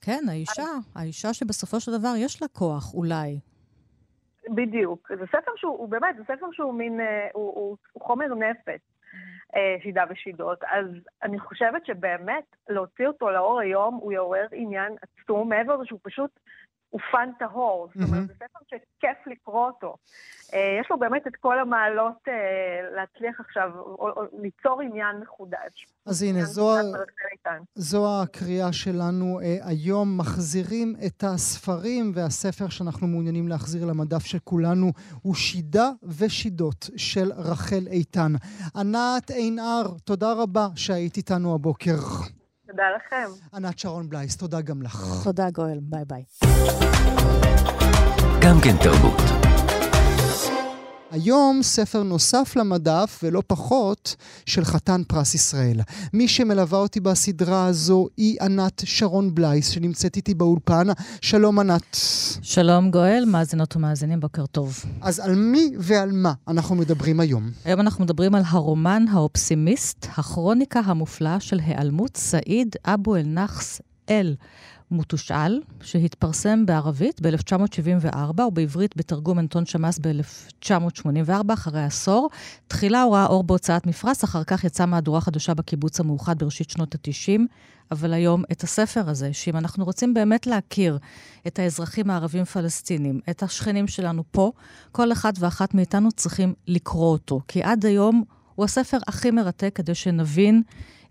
[0.00, 3.38] כן, האישה, האישה שבסופו של דבר יש לה כוח, אולי.
[4.54, 5.10] בדיוק.
[5.18, 8.80] זה ספר שהוא, הוא באמת, זה ספר שהוא מין, אה, הוא, הוא, הוא חומר נפץ,
[9.56, 10.58] אה, שידה ושידות.
[10.64, 10.86] אז
[11.22, 16.30] אני חושבת שבאמת להוציא אותו לאור היום, הוא יעורר עניין עצום, מעבר לזה שהוא פשוט
[16.94, 17.88] הוא fun טהור.
[17.94, 19.96] זאת אומרת, זה ספר שכיף לקרוא אותו.
[20.54, 22.34] אה, יש לו באמת את כל המעלות אה,
[22.96, 25.86] להצליח עכשיו, או, או ליצור עניין מחודש.
[26.06, 26.70] אז הנה, זו,
[27.74, 30.18] זו הקריאה שלנו אה, היום.
[30.18, 37.86] מחזירים את הספרים, והספר שאנחנו מעוניינים להחזיר למדף של כולנו הוא שידה ושידות של רחל
[37.86, 38.32] איתן.
[38.76, 41.98] ענת עינר, תודה רבה שהיית איתנו הבוקר.
[42.76, 43.30] תודה לכם.
[43.54, 45.04] ענת שרון בלייס, תודה גם לך.
[45.24, 45.78] תודה, גואל.
[45.82, 46.22] ביי ביי.
[48.40, 49.43] גם כן תרבות.
[51.14, 55.80] היום ספר נוסף למדף, ולא פחות, של חתן פרס ישראל.
[56.12, 60.86] מי שמלווה אותי בסדרה הזו היא ענת שרון בלייס, שנמצאת איתי באולפן.
[61.20, 61.96] שלום ענת.
[62.42, 64.84] שלום גואל, מאזינות ומאזינים, בוקר טוב.
[65.00, 67.50] אז על מי ועל מה אנחנו מדברים היום?
[67.64, 74.34] היום אנחנו מדברים על הרומן האופסימיסט, הכרוניקה המופלאה של היעלמות סעיד אבו אל-נחס אל.
[74.90, 82.30] מותושאל, שהתפרסם בערבית ב-1974 ובעברית בתרגום אנטון שמאס ב-1984, אחרי עשור.
[82.68, 86.94] תחילה הוא ראה אור בהוצאת מפרס, אחר כך יצאה מהדורה חדשה בקיבוץ המאוחד בראשית שנות
[86.94, 87.40] ה-90.
[87.90, 90.98] אבל היום את הספר הזה, שאם אנחנו רוצים באמת להכיר
[91.46, 94.52] את האזרחים הערבים-פלסטינים, את השכנים שלנו פה,
[94.92, 97.40] כל אחד ואחת מאיתנו צריכים לקרוא אותו.
[97.48, 100.62] כי עד היום הוא הספר הכי מרתק כדי שנבין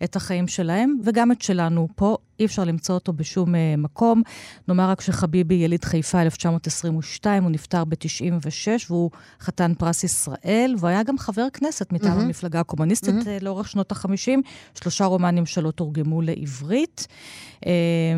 [0.04, 2.18] את החיים שלהם, וגם את שלנו פה.
[2.40, 4.22] אי אפשר למצוא אותו בשום uh, מקום.
[4.68, 11.04] נאמר רק שחביבי יליד חיפה 1922, הוא נפטר ב-96, והוא חתן פרס ישראל, והוא היה
[11.04, 12.22] גם חבר כנסת מטעם mm-hmm.
[12.22, 13.44] המפלגה הקומוניסטית mm-hmm.
[13.44, 14.40] לאורך שנות ה-50.
[14.82, 17.08] שלושה רומנים שלו תורגמו לעברית.
[17.56, 17.68] Uh,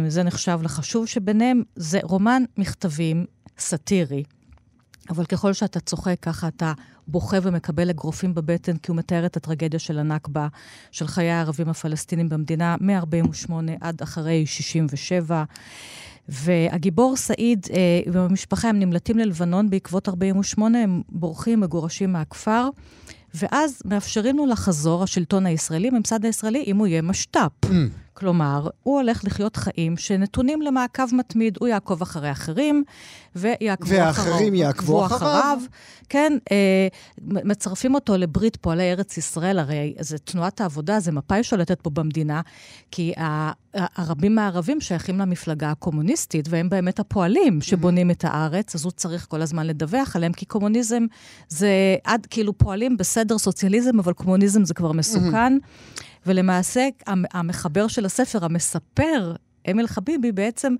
[0.07, 1.63] זה נחשב לחשוב שביניהם.
[1.75, 3.25] זה רומן מכתבים
[3.57, 4.23] סאטירי.
[5.09, 6.73] אבל ככל שאתה צוחק, ככה אתה
[7.07, 10.47] בוכה ומקבל אגרופים בבטן, כי הוא מתאר את הטרגדיה של הנכבה,
[10.91, 15.43] של חיי הערבים הפלסטינים במדינה, מ-48 עד אחרי 67.
[16.29, 22.69] והגיבור סעיד אה, והמשפחה הם נמלטים ללבנון בעקבות 48, הם בורחים, מגורשים מהכפר.
[23.33, 27.65] ואז מאפשרים לו לחזור, השלטון הישראלי, הממסד הישראלי, אם הוא יהיה משת"פ.
[27.65, 27.69] Mm.
[28.17, 31.57] כלומר, הוא הולך לחיות חיים שנתונים למעקב מתמיד.
[31.59, 32.83] הוא יעקוב אחרי אחרים,
[33.35, 34.07] ויעקבו אחריו.
[34.07, 35.19] ואחרים יעקבו אחריו.
[35.19, 35.59] אחריו.
[36.09, 36.87] כן, אה,
[37.21, 42.41] מצרפים אותו לברית פועלי ארץ ישראל, הרי זה תנועת העבודה, זה מפא"י שולטת פה במדינה,
[42.91, 43.13] כי
[43.73, 48.05] הרבים מהערבים שייכים למפלגה הקומוניסטית, והם באמת הפועלים שבונים.
[48.11, 51.05] את הארץ, אז הוא צריך כל הזמן לדווח עליהם, כי קומוניזם
[51.49, 55.57] זה עד כאילו פועלים בסדר סוציאליזם, אבל קומוניזם זה כבר מסוכן.
[56.25, 59.35] ולמעשה, המחבר של הספר, המספר,
[59.71, 60.75] אמיל חביבי, בעצם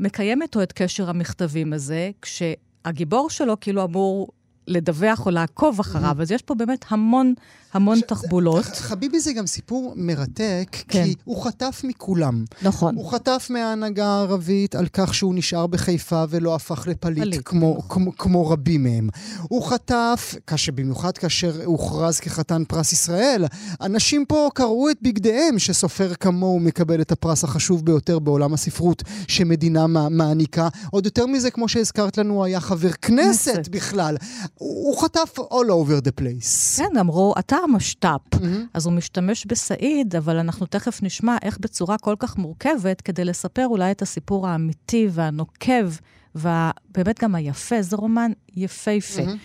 [0.00, 4.28] מקיים איתו את קשר המכתבים הזה, כשהגיבור שלו כאילו אמור
[4.68, 6.22] לדווח או לעקוב אחריו.
[6.22, 7.34] אז יש פה באמת המון
[7.72, 8.64] המון תחבולות.
[8.64, 11.04] חביבי זה גם סיפור מרתק, כן.
[11.04, 12.44] כי הוא חטף מכולם.
[12.62, 12.94] נכון.
[12.96, 17.88] הוא חטף מההנהגה הערבית על כך שהוא נשאר בחיפה ולא הפך לפליט, פליט, כמו, נכון.
[17.88, 19.08] כמו, כמו רבים מהם.
[19.42, 23.44] הוא חטף, כאשר, במיוחד כאשר הוכרז כחתן פרס ישראל,
[23.80, 29.86] אנשים פה קראו את בגדיהם שסופר כמוהו מקבל את הפרס החשוב ביותר בעולם הספרות שמדינה
[30.10, 30.68] מעניקה.
[30.90, 33.68] עוד יותר מזה, כמו שהזכרת לנו, היה חבר כנסת, כנסת.
[33.68, 34.16] בכלל.
[34.58, 36.76] הוא, חטף all over the place.
[36.76, 38.34] כן, אמרו, אתה המשת"פ.
[38.34, 38.46] Mm-hmm.
[38.74, 43.66] אז הוא משתמש בסעיד, אבל אנחנו תכף נשמע איך בצורה כל כך מורכבת, כדי לספר
[43.66, 45.88] אולי את הסיפור האמיתי והנוקב,
[46.34, 49.22] ובאמת גם היפה, זה רומן יפהפה.
[49.22, 49.38] Mm-hmm.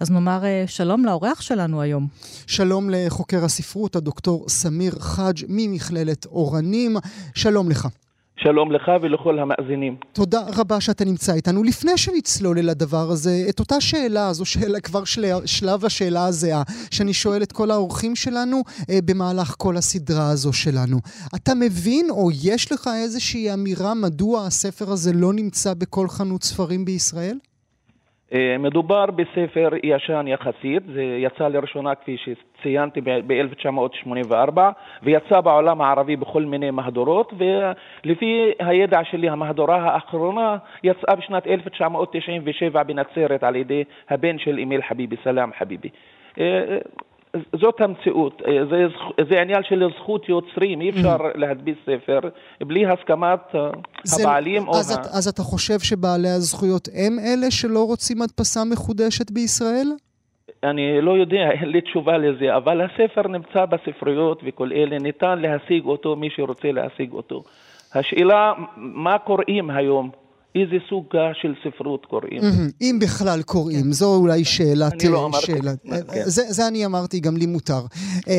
[0.00, 2.08] אז נאמר אה, שלום לאורח שלנו היום.
[2.46, 6.96] שלום לחוקר הספרות, הדוקטור סמיר חאג' ממכללת אורנים.
[7.34, 7.88] שלום לך.
[8.42, 9.96] שלום לך ולכל המאזינים.
[10.12, 11.62] תודה רבה שאתה נמצא איתנו.
[11.62, 16.62] לפני שנצלול אל הדבר הזה, את אותה שאלה, זו שאלה, כבר של, שלב השאלה הזהה,
[16.90, 20.98] שאני שואל את כל האורחים שלנו אה, במהלך כל הסדרה הזו שלנו.
[21.34, 26.84] אתה מבין, או יש לך איזושהי אמירה מדוע הספר הזה לא נמצא בכל חנות ספרים
[26.84, 27.36] בישראל?
[28.34, 34.58] אה, מדובר בספר ישן יחסית, זה יצא לראשונה כפי שציינתי ב-1984
[35.02, 43.42] ויצא בעולם הערבי בכל מיני מהדורות ולפי הידע שלי המהדורה האחרונה יצאה בשנת 1997 בנצרת
[43.44, 45.88] על ידי הבן של אמיל חביבי, סלאם חביבי.
[47.60, 48.86] זאת המציאות, אה, זה,
[49.30, 51.38] זה עניין של זכות יוצרים, אי אפשר mm.
[51.38, 52.20] להדביס ספר
[52.60, 53.70] בלי הסכמת אה,
[54.04, 55.00] זה, הבעלים אז, או...
[55.00, 55.08] את, ה...
[55.18, 59.88] אז אתה חושב שבעלי הזכויות הם אלה שלא רוצים הדפסה מחודשת בישראל?
[60.64, 65.84] אני לא יודע, אין לי תשובה לזה, אבל הספר נמצא בספריות וכל אלה, ניתן להשיג
[65.84, 67.42] אותו מי שרוצה להשיג אותו.
[67.94, 70.10] השאלה, מה קוראים היום?
[70.54, 71.04] איזה סוג
[71.42, 72.42] של ספרות קוראים.
[72.80, 73.92] אם בכלל קוראים, כן.
[73.92, 74.92] זו אולי שאלת...
[75.04, 75.52] אני לא אמרתי.
[75.86, 76.22] כן.
[76.26, 77.80] זה אני אמרתי, גם לי מותר.
[78.28, 78.34] אה,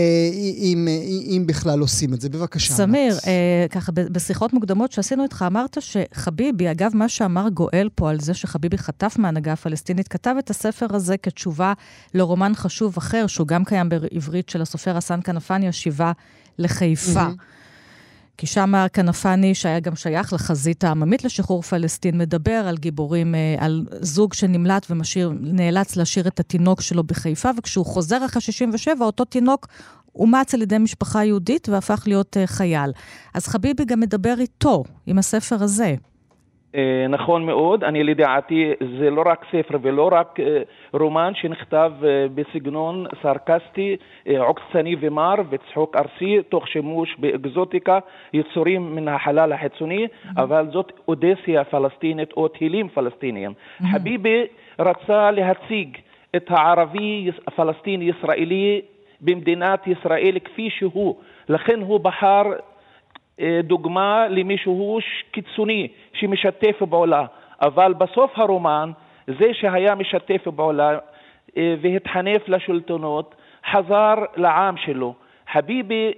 [1.29, 2.29] אם בכלל עושים את זה.
[2.29, 2.73] בבקשה.
[2.73, 8.19] סמיר, אה, ככה בשיחות מוקדמות שעשינו איתך, אמרת שחביבי, אגב, מה שאמר גואל פה על
[8.19, 11.73] זה שחביבי חטף מהנהגה הפלסטינית, כתב את הספר הזה כתשובה
[12.13, 16.11] לרומן חשוב אחר, שהוא גם קיים בעברית, של הסופר הסן כנפני, השיבה
[16.59, 17.25] לחיפה.
[18.37, 23.85] כי שם כנפני, שהיה גם שייך לחזית העממית לשחרור פלסטין, מדבר על גיבורים, אה, על
[24.01, 29.67] זוג שנמלט ונאלץ להשאיר את התינוק שלו בחיפה, וכשהוא חוזר אחרי 67, אותו תינוק
[30.15, 32.91] אומץ על ידי משפחה יהודית והפך להיות אה, חייל.
[33.33, 35.95] אז חביבי גם מדבר איתו, עם הספר הזה.
[36.75, 40.61] אה, נכון מאוד, אני לדעתי זה לא רק ספר ולא רק אה,
[40.93, 43.97] רומן שנכתב אה, בסגנון סרקסטי,
[44.37, 47.99] עוקצני ומר וצחוק ארסי, תוך שימוש באקזוטיקה,
[48.33, 50.41] יצורים מן החלל החיצוני, mm-hmm.
[50.41, 53.51] אבל זאת אודסיה פלסטינית או תהילים פלסטיניים.
[53.51, 53.85] Mm-hmm.
[53.93, 54.45] חביבי
[54.79, 55.97] רצה להציג
[56.35, 58.81] את הערבי הפלסטיני ישראלי
[59.21, 61.15] במדינת ישראל כפי שהוא,
[61.49, 62.43] לכן הוא בחר
[63.63, 64.99] דוגמה למישהו
[65.31, 67.25] קיצוני שמשתף פעולה,
[67.61, 68.91] אבל בסוף הרומן
[69.27, 70.97] זה שהיה משתף פעולה
[71.57, 73.35] אה, והתחנף לשלטונות
[73.71, 75.13] חזר לעם שלו.
[75.51, 76.11] חביבי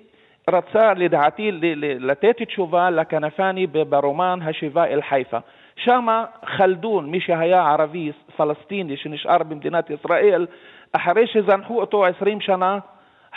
[0.50, 1.52] רצה לדעתי
[2.00, 5.38] לתת תשובה לכנפני ברומן השיבה אל חיפה.
[5.76, 10.48] שמה חלדון, מי שהיה ערבי פלסטיני שנשאר במדינת ישראל,
[10.92, 12.80] אחרי שזנחו אותו עשרים שנה,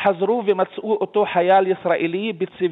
[0.03, 2.65] חזרו ומצאו אותו חייל ישראלי, בצו...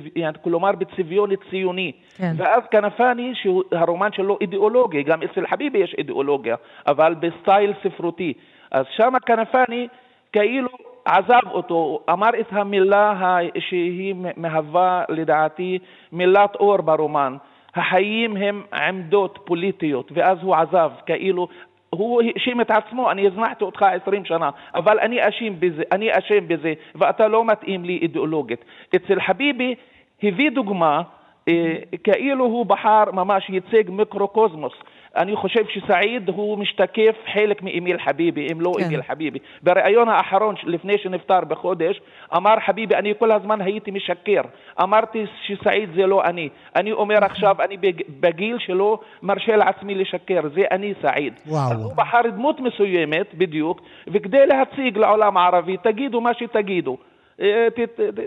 [0.42, 1.92] כלומר בצביון ציוני.
[2.16, 2.32] כן.
[2.36, 6.56] ואז כנפני, שהרומן שלו אידיאולוגי, גם אצל חביבי יש אידיאולוגיה,
[6.86, 8.32] אבל בסטייל ספרותי.
[8.70, 9.88] אז שם כנפני
[10.32, 10.68] כאילו
[11.04, 15.78] עזב אותו, אמר את המילה שהיא מהווה לדעתי
[16.12, 17.36] מילת אור ברומן.
[17.74, 21.48] החיים הם עמדות פוליטיות, ואז הוא עזב, כאילו
[21.98, 26.48] הוא האשים את עצמו, אני הזנחתי אותך עשרים שנה, אבל אני אשם בזה, אני אשם
[26.48, 28.64] בזה, ואתה לא מתאים לי אידיאולוגית.
[28.96, 29.74] אצל חביבי
[30.22, 31.02] הביא דוגמה,
[31.48, 31.74] אה,
[32.04, 34.72] כאילו הוא בחר ממש ייצג מיקרוקוסמוס
[35.16, 38.84] אני חושב שסעיד הוא משתקף חלק מאמיל חביבי, אם לא כן.
[38.84, 39.38] אמיל חביבי.
[39.62, 42.00] בריאיון האחרון לפני שנפטר בחודש,
[42.36, 44.40] אמר חביבי, אני כל הזמן הייתי משקר.
[44.82, 46.48] אמרתי שסעיד זה לא אני.
[46.76, 47.76] אני אומר עכשיו, אני
[48.20, 51.32] בגיל שלא מרשה לעצמי לשקר, זה אני סעיד.
[51.46, 51.72] וואו.
[51.82, 56.96] הוא בחר דמות מסוימת, בדיוק, וכדי להציג לעולם הערבי, תגידו מה שתגידו.
[57.40, 57.66] אה,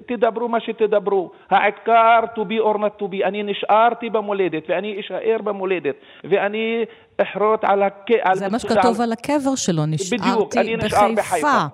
[0.07, 5.37] תדברו מה שתדברו, העיקר to be or not to be, אני נשארתי במולדת ואני אשאר
[5.43, 6.85] במולדת ואני
[7.17, 8.11] אחרוט על הכ...
[8.33, 11.65] זה מה שכתוב על הקבר שלו, נשארתי בחיפה.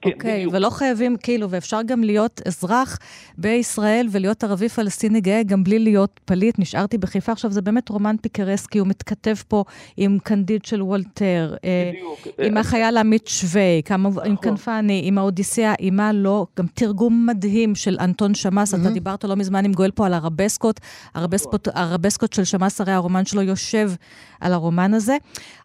[0.00, 0.54] כן, אוקיי, בדיוק.
[0.54, 2.98] ולא חייבים, כאילו, ואפשר גם להיות אזרח
[3.38, 6.58] בישראל ולהיות ערבי פלסטיני גאה גם בלי להיות פליט.
[6.58, 7.32] נשארתי בחיפה.
[7.32, 9.64] עכשיו, זה באמת רומן פיקרסקי, הוא מתכתב פה
[9.96, 12.38] עם קנדיד של וולטר, אה, בדיוק.
[12.38, 14.26] עם החייל האמיץ שווייק, נכון.
[14.26, 18.74] עם כנפאני, עם האודיסאה, עם מה לא, גם תרגום מדהים של אנטון שמאס.
[18.74, 20.80] אתה דיברת לא מזמן עם גואל פה על ערבסקות.
[21.14, 23.92] ערבסקות, ערבסקות של שמאס, הרי הרומן שלו יושב
[24.40, 25.16] על הרומן הזה.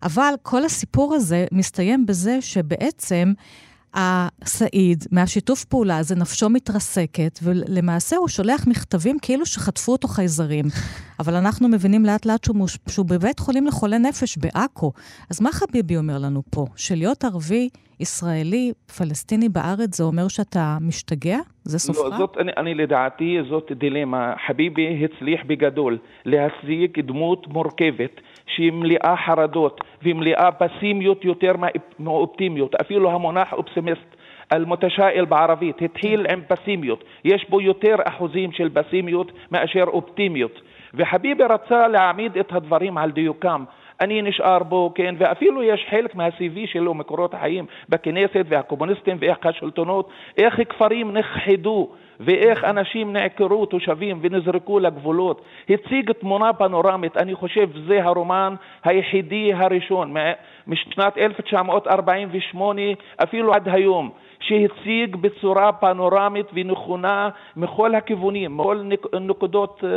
[0.03, 3.33] אבל כל הסיפור הזה מסתיים בזה שבעצם...
[3.93, 10.65] הסעיד, מהשיתוף פעולה הזה, נפשו מתרסקת, ולמעשה הוא שולח מכתבים כאילו שחטפו אותו חייזרים.
[11.19, 12.77] אבל אנחנו מבינים לאט לאט שהוא, מוש...
[12.89, 14.91] שהוא בבית חולים לחולי נפש בעכו.
[15.31, 16.65] אז מה חביבי אומר לנו פה?
[16.75, 17.69] שלהיות ערבי,
[17.99, 21.37] ישראלי, פלסטיני בארץ, זה אומר שאתה משתגע?
[21.63, 21.99] זה סופך?
[21.99, 24.33] לא, זאת, אני, אני לדעתי, זאת דילמה.
[24.47, 28.21] חביבי הצליח בגדול להשיג דמות מורכבת.
[28.47, 31.51] שהיא מלאה חרדות והיא מלאה פסימיות יותר
[31.99, 32.75] מאופטימיות.
[32.75, 34.15] אפילו המונח אופסימיסט
[34.53, 37.03] אל-מותשאל בערבית התחיל עם פסימיות.
[37.25, 40.61] יש בו יותר אחוזים של פסימיות מאשר אופטימיות.
[40.93, 43.63] וחביבי רצה להעמיד את הדברים על דיוקם.
[44.01, 50.09] אני נשאר בו, כן, ואפילו יש חלק מה-CV שלו, מקורות החיים בכנסת והקומוניסטים ואיך השלטונות,
[50.37, 51.89] איך כפרים נכחדו
[52.19, 55.41] ואיך אנשים נעקרו, תושבים, ונזרקו לגבולות.
[55.69, 60.13] הציג תמונה פנורמית, אני חושב זה הרומן היחידי הראשון
[60.67, 62.81] משנת 1948
[63.23, 64.11] אפילו עד היום.
[64.39, 68.81] שהציג בצורה פנורמית ונכונה מכל הכיוונים, מכל
[69.21, 69.89] נקודות אה,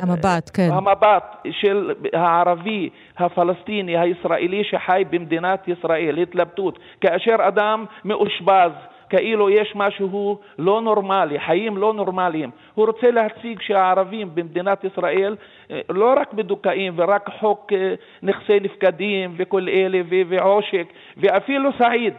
[0.00, 0.68] המבט, כן.
[0.72, 6.78] המבט של הערבי, הפלסטיני, הישראלי שחי במדינת ישראל, התלבטות.
[7.00, 8.72] כאשר אדם מאושפז
[9.08, 12.50] כאילו יש משהו לא נורמלי, חיים לא נורמליים.
[12.74, 15.36] הוא רוצה להציג שהערבים במדינת ישראל
[15.70, 22.14] אה, לא רק מדוכאים ורק חוק אה, נכסי נפקדים וכל אלה ועושק, ואפילו סעיד,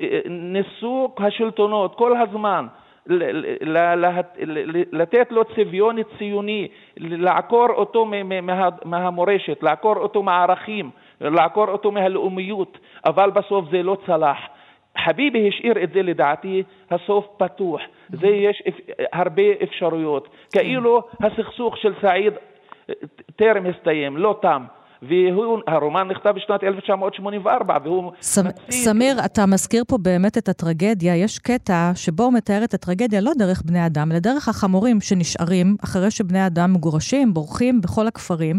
[0.00, 2.66] אה, ניסו השלטונות כל הזמן
[4.92, 8.06] לתת לו צביון ציוני, לעקור אותו
[8.84, 10.90] מהמורשת, לעקור אותו מהערכים,
[11.20, 14.38] לעקור אותו מהלאומיות, אבל בסוף זה לא צלח.
[14.98, 17.80] חביבי השאיר את זה לדעתי הסוף פתוח.
[18.08, 18.62] זה יש
[19.12, 20.28] הרבה אפשרויות.
[20.52, 22.32] כאילו הסכסוך של סעיד
[23.36, 24.64] טרם הסתיים, לא תם.
[25.02, 28.12] והרומן נכתב בשנת 1984, והוא...
[28.20, 28.70] סמ, מציג...
[28.70, 31.16] סמיר, אתה מזכיר פה באמת את הטרגדיה.
[31.16, 35.76] יש קטע שבו הוא מתאר את הטרגדיה לא דרך בני אדם, אלא דרך החמורים שנשארים
[35.84, 38.58] אחרי שבני אדם מגורשים, בורחים בכל הכפרים,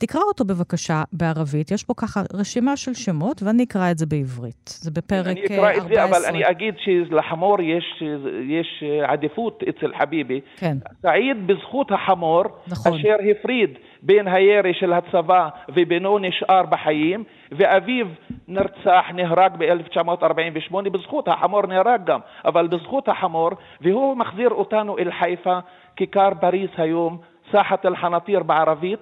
[0.00, 4.68] תקרא אותו בבקשה בערבית, יש פה ככה רשימה של שמות, ואני אקרא את זה בעברית.
[4.68, 5.46] זה בפרק 14.
[5.46, 8.02] אני אקרא את זה, אבל אני אגיד שלחמור יש,
[8.48, 10.40] יש עדיפות אצל חביבי.
[10.56, 10.76] כן.
[11.02, 12.94] סעיד בזכות החמור, נכון.
[12.94, 13.70] אשר הפריד
[14.02, 18.06] בין הירי של הצבא ובינו נשאר בחיים, ואביו
[18.48, 25.58] נרצח, נהרג ב-1948, בזכות החמור נהרג גם, אבל בזכות החמור, והוא מחזיר אותנו אל חיפה,
[25.96, 27.18] כיכר פריס היום,
[27.52, 29.00] סאחת אל-חנאטיר בערבית,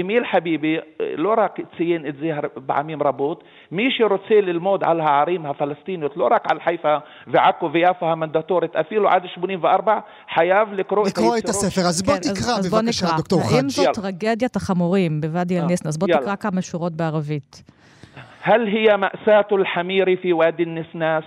[0.00, 0.76] אמיל חביבי
[1.16, 2.30] לא רק ציין את זה
[2.66, 6.96] פעמים רבות, מי שרוצה ללמוד על הערים הפלסטיניות, לא רק על חיפה
[7.26, 9.98] ועכו ויפו המנדטורית, אפילו עד 84,
[10.34, 11.80] חייב לקרוא, לקרוא את הספר.
[11.80, 13.56] אז בוא כן, תקרא אז, בבקשה, אז דוקטור חאג'.
[13.56, 15.88] האם זאת טרגדיית החמורים בוואדי אל-ניסנה?
[15.88, 17.62] אז בוא תקרא כמה שורות בערבית.
[18.42, 21.24] هل هي مأساة الحمير في وادي النسناس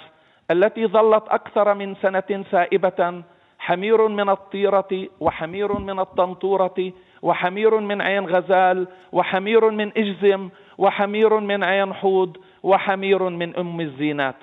[0.51, 3.23] التي ظلت أكثر من سنة سائبة
[3.60, 6.92] حمير من الطيرة وحمير من الطنطورة
[7.22, 10.48] وحمير من عين غزال وحمير من إجزم
[10.78, 14.40] وحمير من عين حوض وحمير من أم الزينات.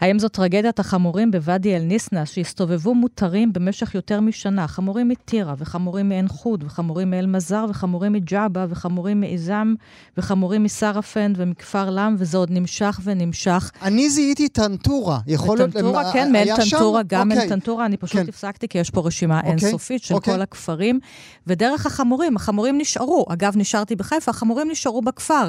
[0.00, 4.68] האם זו טרגדיית החמורים בוואדי אל-ניסנה, שהסתובבו מותרים במשך יותר משנה?
[4.68, 9.74] חמורים מטירה, וחמורים מעין חוד, וחמורים מאל-מזר, וחמורים מג'עבה, וחמורים מאיזם,
[10.18, 13.70] וחמורים מסרפנד ומכפר לם, וזה עוד נמשך ונמשך.
[13.82, 15.18] אני זיהיתי טנטורה.
[15.26, 15.70] יכול להיות...
[15.70, 17.44] טנטורה, כן, מאל טנטורה, גם אוקיי.
[17.44, 17.86] אל טנטורה.
[17.86, 18.28] אני פשוט כן.
[18.28, 19.50] הפסקתי, כי יש פה רשימה אוקיי.
[19.50, 20.34] אינסופית של אוקיי.
[20.34, 21.00] כל הכפרים.
[21.46, 23.26] ודרך החמורים, החמורים נשארו.
[23.28, 25.48] אגב, נשארתי בחיפה, החמורים נשארו בכפר.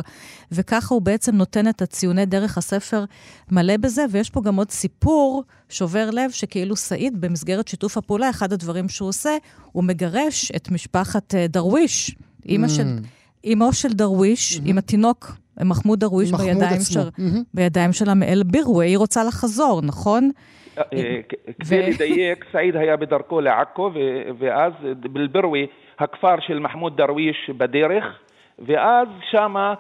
[0.52, 3.06] וככה הוא בעצם נותן את הציוני דרך הספר
[3.52, 8.54] מלא בזה, ויש פה גם עוד סיפור שובר לב, שכאילו סעיד, במסגרת שיתוף הפעולה, אחד
[8.54, 9.38] הדברים שהוא עושה,
[9.72, 12.16] הוא מגרש את משפחת אה, דרוויש,
[12.46, 12.70] אימא mm.
[12.70, 12.84] של...
[13.54, 14.62] אמו של דרוויש, mm-hmm.
[14.70, 15.32] עם התינוק
[15.66, 17.44] מחמוד דרוויש בידיים, של, mm-hmm.
[17.54, 20.32] בידיים שלה מאל בירווי, היא רוצה לחזור, נכון?
[20.78, 21.20] אה, אה,
[21.60, 23.92] כדי לדייק, סעיד היה בדרכו לעכו,
[24.40, 25.68] ואז בלבירווי,
[26.00, 28.04] הכפר של מחמוד דרוויש בדרך,
[28.62, 29.74] ואז שמה,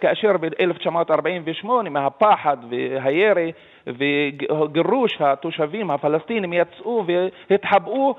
[0.00, 3.52] כאשר ב-1948, מהפחד והירי
[3.86, 7.04] וגירוש התושבים הפלסטינים יצאו
[7.50, 8.14] והתחבאו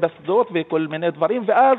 [0.00, 1.78] בשדות וכל מיני דברים, ואז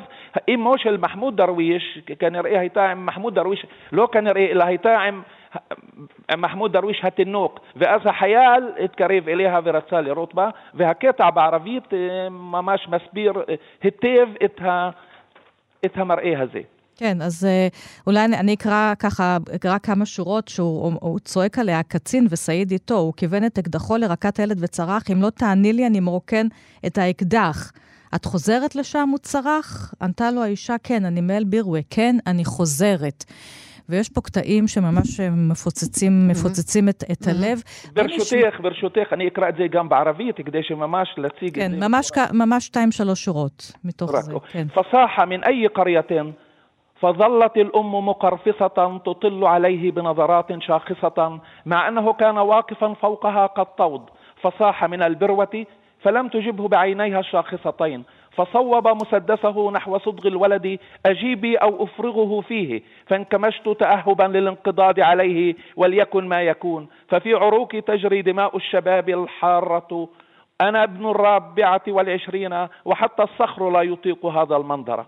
[0.54, 5.22] אמו של מחמוד דרוויש כנראה הייתה עם מחמוד דרוויש, לא כנראה, אלא הייתה עם
[6.38, 13.34] מחמוד דרוויש התינוק, ואז החייל התקרב אליה ורצה לראות בה, והקטע בערבית אה, ממש מסביר
[13.50, 14.90] אה, היטב את ה...
[15.86, 16.60] את המראה הזה.
[16.96, 17.74] כן, אז uh,
[18.08, 23.14] אולי אני, אני אקרא ככה, אקרא כמה שורות שהוא צועק עליה, הקצין וסעיד איתו, הוא
[23.18, 26.48] כיוון את אקדחו לרקת הילד וצרח, אם לא תעני לי, אני מרוקן
[26.86, 27.72] את האקדח.
[28.16, 29.10] את חוזרת לשם?
[29.12, 29.94] הוא צרח.
[30.02, 33.24] ענתה לו האישה, כן, אני מאל בירווי, כן, אני חוזרת.
[33.89, 35.21] ויש פה קטעים שממש
[35.51, 37.63] מפוצצים, מפוצצים את, את הלב.
[37.93, 41.77] ברשותך, ברשותך, אני אקרא את זה גם בערבית, כדי שממש להציג כן, את זה.
[41.77, 44.33] כן, ממש, ממש שתיים-שלוש שורות מתוך זה.
[44.53, 44.67] כן.
[44.69, 46.33] פסחה מן أي قرية
[47.01, 54.03] فظلت الأم مقرفصة تطل عليه بنظرات شاخصة مع أنه كان واقفا فوقها كالطود
[54.43, 55.67] فصاح من البروة
[56.03, 58.05] فلم تجبه بعينيها الشاخصتين
[58.37, 66.43] فصوب مسدسه نحو صدغ الولد أجيبي أو أفرغه فيه فانكمشت تأهبا للانقضاض عليه وليكن ما
[66.43, 70.09] يكون ففي عروقي تجري دماء الشباب الحارة
[70.61, 75.05] أنا ابن الرابعة والعشرين وحتى الصخر لا يطيق هذا المنظر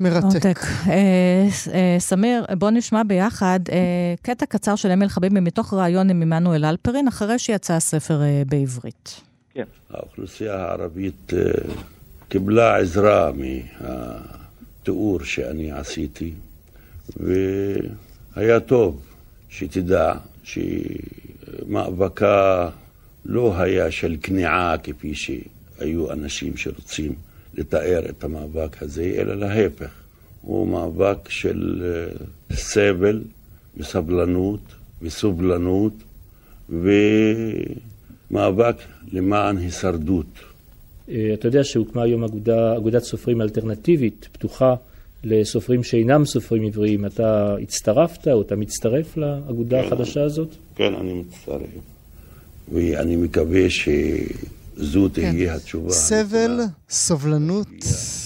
[0.00, 0.58] מרתק.
[0.88, 6.22] אה, אה, סמיר, בוא נשמע ביחד אה, קטע קצר של אמיל חביבי מתוך ראיון עם
[6.22, 9.20] עמנואל אלפרין, אחרי שיצא הספר אה, בעברית.
[9.53, 9.63] כן.
[9.89, 11.39] האוכלוסייה הערבית אה,
[12.29, 16.33] קיבלה עזרה מהתיאור שאני עשיתי,
[17.17, 19.05] והיה טוב
[19.49, 20.13] שתדע
[21.63, 22.69] שמאבקה
[23.25, 27.15] לא היה של כניעה כפי שהיו אנשים שרוצים
[27.53, 29.91] לתאר את המאבק הזה, אלא להפך.
[30.41, 32.07] הוא מאבק של אה,
[32.55, 33.23] סבל
[33.77, 34.61] וסבלנות
[35.01, 35.93] וסובלנות
[38.31, 38.75] ומאבק
[39.11, 40.25] למען הישרדות.
[41.09, 44.75] אה, אתה יודע שהוקמה היום אגודה, אגודת סופרים אלטרנטיבית, פתוחה
[45.23, 47.05] לסופרים שאינם סופרים עבריים.
[47.05, 50.49] אתה הצטרפת או אתה מצטרף לאגודה כן, החדשה הזאת?
[50.75, 51.61] כן, אני מצטרף.
[52.73, 53.91] ואני מקווה שזו
[55.21, 55.31] כן.
[55.31, 55.91] תהיה התשובה.
[55.91, 56.59] סבל,
[56.89, 57.67] סובלנות.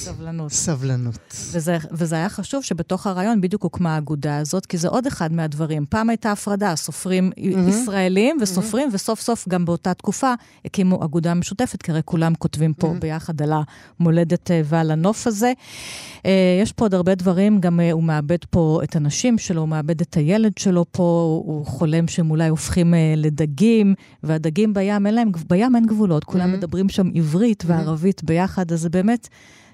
[0.06, 0.52] סבלנות.
[0.52, 1.20] סבלנות.
[1.52, 5.86] וזה, וזה היה חשוב שבתוך הרעיון בדיוק הוקמה האגודה הזאת, כי זה עוד אחד מהדברים.
[5.90, 7.70] פעם הייתה הפרדה, סופרים mm-hmm.
[7.70, 8.96] ישראלים וסופרים, mm-hmm.
[8.96, 10.34] וסוף סוף גם באותה תקופה
[10.66, 13.00] הקימו אגודה משותפת, כי הרי כולם כותבים פה mm-hmm.
[13.00, 13.52] ביחד על
[14.00, 15.54] המולדת אה, ועל הנוף הזה.
[16.26, 19.70] אה, יש פה עוד הרבה דברים, גם אה, הוא מאבד פה את הנשים שלו, הוא
[19.70, 23.94] מאבד את הילד שלו פה, הוא חולם שהם אולי הופכים לדגים,
[24.24, 26.58] והדגים בים, אין להם, בים אין גבולות, כולם mm-hmm.
[26.58, 29.28] מדברים שם עברית וערבית ביחד, אז זה באמת...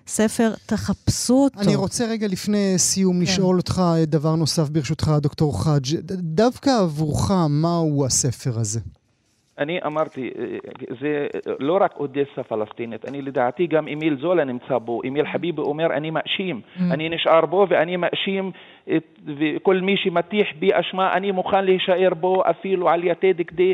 [0.07, 1.59] ספר, תחפשו אותו.
[1.67, 3.21] אני רוצה רגע לפני סיום כן.
[3.21, 5.99] לשאול אותך דבר נוסף, ברשותך, דוקטור חאג'.
[6.11, 8.79] דווקא עבורך, מהו הספר הזה?
[9.59, 10.29] אני אמרתי,
[11.01, 11.27] זה
[11.59, 16.09] לא רק אודסה פלסטינית, אני לדעתי גם אמיל זולה נמצא בו, אמיל חביבי אומר אני
[16.09, 16.81] מאשים, mm.
[16.91, 18.51] אני נשאר בו ואני מאשים
[18.97, 19.19] את
[19.63, 23.73] כל מי שמטיח בי אשמה, אני מוכן להישאר בו אפילו על יתד כדי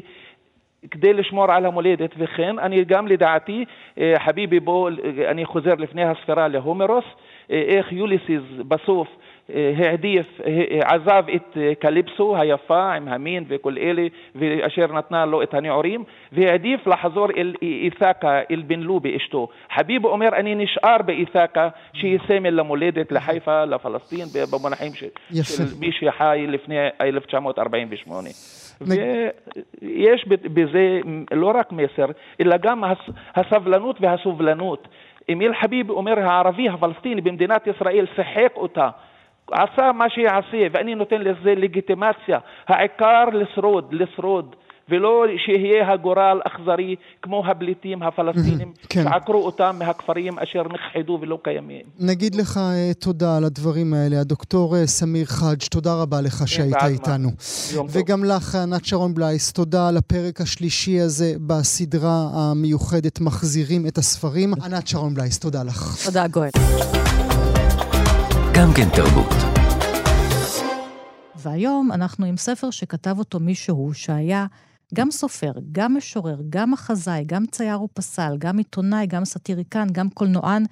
[0.92, 3.66] כדי לשמור על המולדת וכן אני גם לדעתי
[3.98, 4.88] אה, חביבי בו
[5.28, 7.06] אני חוזר לפני הספירה להומרוס
[7.52, 9.08] אה, איך יוליסיס בסוף
[9.54, 10.26] אה, העדיף,
[10.82, 17.28] עזב את קליפסו היפה עם המין וכל אלה ואשר נתנה לו את הנעורים והעדיף לחזור
[17.38, 19.48] אל אית'קה, אל בן לובי אשתו.
[19.76, 25.08] חביבי אומר אני נשאר באית'קה שהיא סמל למולדת, לחיפה, לפלסטין במונחים של,
[25.44, 28.30] של מי שחי לפני 1948.
[28.82, 31.00] ויש בזה
[31.32, 32.06] לא רק מסר,
[32.42, 32.84] אלא גם
[33.36, 34.88] הסבלנות והסובלנות.
[35.32, 38.90] אמיל חביב אומר הערבי הפלסטיני במדינת ישראל שיחק אותה
[39.52, 44.56] עשה מה שיעשה ואני נותן לזה לגיטימציה העיקר לשרוד, לשרוד
[44.90, 49.04] ולא שיהיה הגורל אכזרי כמו הפליטים הפלסטינים כן.
[49.04, 51.82] שעקרו אותם מהכפרים אשר נכחדו ולא קיימים.
[52.00, 54.20] נגיד לך uh, תודה על הדברים האלה.
[54.22, 57.30] הדוקטור uh, סמיר חאג', תודה רבה לך כן, שהיית איתנו.
[57.90, 58.18] וגם.
[58.24, 64.54] לך, ענת שרון בלייס, תודה על הפרק השלישי הזה בסדרה המיוחדת מחזירים את הספרים.
[64.66, 66.06] ענת שרון בלייס, תודה לך.
[66.06, 66.50] תודה, גואל.
[68.54, 69.34] גם כן תרבות.
[71.36, 74.46] והיום אנחנו עם ספר שכתב אותו מישהו שהיה
[74.94, 80.64] גם סופר, גם משורר, גם מחזאי, גם צייר ופסל, גם עיתונאי, גם סאטיריקן, גם קולנוען.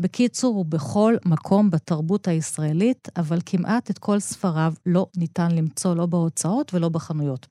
[0.00, 6.06] בקיצור, הוא בכל מקום בתרבות הישראלית, אבל כמעט את כל ספריו לא ניתן למצוא לא
[6.06, 7.46] בהוצאות ולא בחנויות.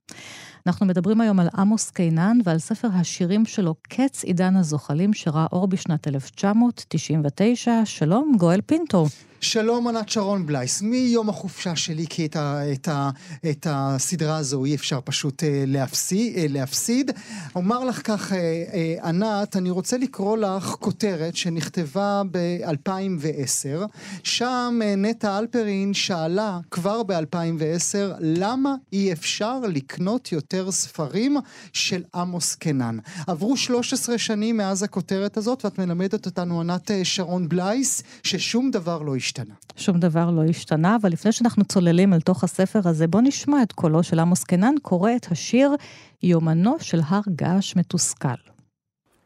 [0.68, 5.68] אנחנו מדברים היום על עמוס קינן ועל ספר השירים שלו, קץ עידן הזוחלים, שראה אור
[5.68, 7.86] בשנת 1999.
[7.86, 9.06] שלום, גואל פינטו.
[9.44, 13.10] שלום ענת שרון בלייס, מיום החופשה שלי, כי את, ה, את, ה,
[13.50, 17.12] את הסדרה הזו אי אפשר פשוט אה, להפסיד, אה, להפסיד.
[17.56, 18.38] אומר לך כך, אה,
[18.74, 23.86] אה, ענת, אני רוצה לקרוא לך כותרת שנכתבה ב-2010,
[24.24, 31.38] שם נטע אלפרין שאלה כבר ב-2010, למה אי אפשר לקנות יותר ספרים
[31.74, 32.98] של עמוס קנן?
[33.28, 39.16] עברו 13 שנים מאז הכותרת הזאת, ואת מלמדת אותנו, ענת שרון בלייס, ששום דבר לא
[39.16, 39.31] השתנה.
[39.32, 39.56] השתנה.
[39.76, 43.72] שום דבר לא השתנה, אבל לפני שאנחנו צוללים אל תוך הספר הזה, בוא נשמע את
[43.72, 45.76] קולו של עמוס קנן קורא את השיר
[46.24, 48.42] יומנו של הר געש מתוסכל.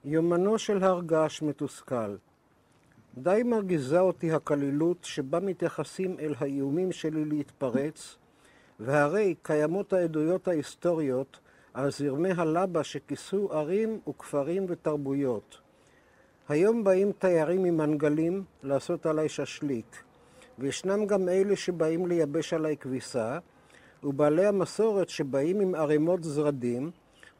[0.05, 2.15] יומנו של הר געש מתוסכל.
[3.17, 8.15] די מרגיזה אותי הקלילות שבה מתייחסים אל האיומים שלי להתפרץ,
[8.79, 11.39] והרי קיימות העדויות ההיסטוריות
[11.73, 15.64] על זרמי הלבה שכיסו ערים וכפרים ותרבויות.
[16.49, 20.03] היום באים תיירים ממנגלים לעשות עליי ששליק,
[20.59, 23.39] וישנם גם אלה שבאים לייבש עליי כביסה,
[24.03, 26.91] ובעלי המסורת שבאים עם ערימות זרדים,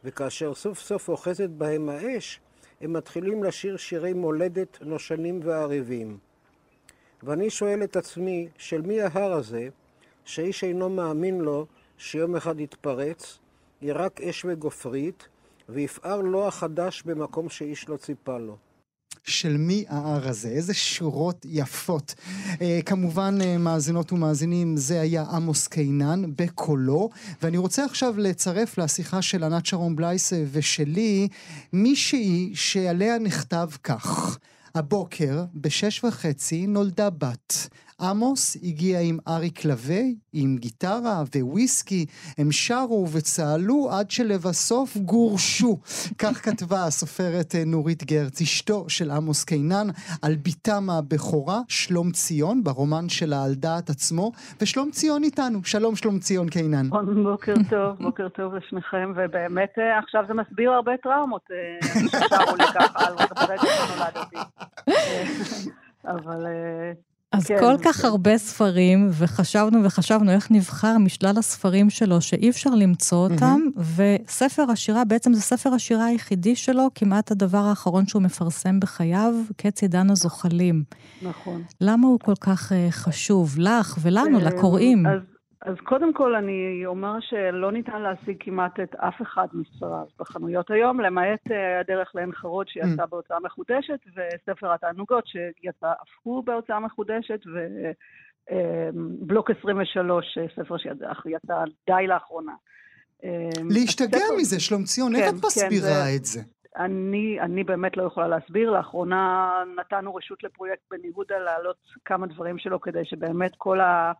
[0.04, 2.40] וכאשר סוף סוף אוחזת בהם האש,
[2.80, 6.18] הם מתחילים לשיר שירי מולדת נושנים וערבים.
[7.22, 9.68] ואני שואל את עצמי, של מי ההר הזה,
[10.24, 11.66] שאיש אינו מאמין לו
[11.98, 13.38] שיום אחד יתפרץ,
[13.82, 15.28] יירק אש וגופרית,
[15.68, 18.56] ויפער לו החדש במקום שאיש לא ציפה לו.
[19.26, 20.48] של מי ההר הזה.
[20.48, 22.14] איזה שורות יפות.
[22.60, 27.10] אה, כמובן, אה, מאזינות ומאזינים, זה היה עמוס קינן בקולו,
[27.42, 31.28] ואני רוצה עכשיו לצרף לשיחה של ענת שרון בלייס ושלי
[31.72, 34.38] מישהי שעליה נכתב כך:
[34.74, 37.68] הבוקר, בשש וחצי, נולדה בת.
[38.00, 42.06] עמוס הגיע עם אריק לוי, עם גיטרה וויסקי,
[42.38, 45.78] הם שרו וצהלו עד שלבסוף גורשו.
[46.22, 49.86] כך כתבה הסופרת אה, נורית גרץ, אשתו של עמוס קינן,
[50.22, 55.64] על בתם הבכורה, שלום ציון, ברומן שלה על דעת עצמו, ושלום ציון איתנו.
[55.64, 56.88] שלום שלום ציון קינן.
[57.30, 62.64] בוקר טוב, בוקר טוב לשניכם, ובאמת אה, עכשיו זה מסביר הרבה טראומות אה, ששרו לי
[62.74, 64.36] ככה על ברגע שנולדתי.
[66.14, 66.46] אבל...
[67.36, 68.08] אז כן, כל כך כן.
[68.08, 73.80] הרבה ספרים, וחשבנו וחשבנו איך נבחר משלל הספרים שלו, שאי אפשר למצוא אותם, mm-hmm.
[74.26, 79.82] וספר השירה, בעצם זה ספר השירה היחידי שלו, כמעט הדבר האחרון שהוא מפרסם בחייו, קץ
[79.82, 80.84] עידן הזוחלים.
[81.22, 81.62] נכון.
[81.80, 85.06] למה הוא כל כך uh, חשוב לך ולנו, לקוראים?
[85.06, 85.35] אז
[85.66, 91.00] אז קודם כל אני אומר שלא ניתן להשיג כמעט את אף אחד מספריו בחנויות היום,
[91.00, 93.06] למעט אה, הדרך לעין חרוד שיצא mm.
[93.06, 97.40] בהוצאה מחודשת, וספר התענוגות שיצא אף הוא בהוצאה מחודשת,
[98.52, 102.54] ובלוק 23, אה, ספר שיצא די לאחרונה.
[103.24, 104.36] אה, להשתגע הספר...
[104.38, 106.40] מזה, שלום ציון, כן, איך את כן, מסבירה כן, את זה?
[106.76, 108.70] אני, אני באמת לא יכולה להסביר.
[108.70, 114.12] לאחרונה נתנו רשות לפרויקט בן יהודה להעלות כמה דברים שלו כדי שבאמת כל ה...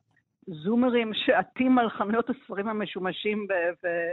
[0.46, 4.12] זומרים שעטים על חנויות הספרים המשומשים ו- ו-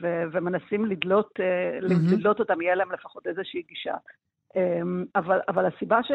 [0.00, 2.14] ו- ומנסים לדלות, mm-hmm.
[2.14, 3.94] לדלות אותם, יהיה להם לפחות איזושהי גישה.
[4.56, 6.12] אמ, אבל, אבל הסיבה ש,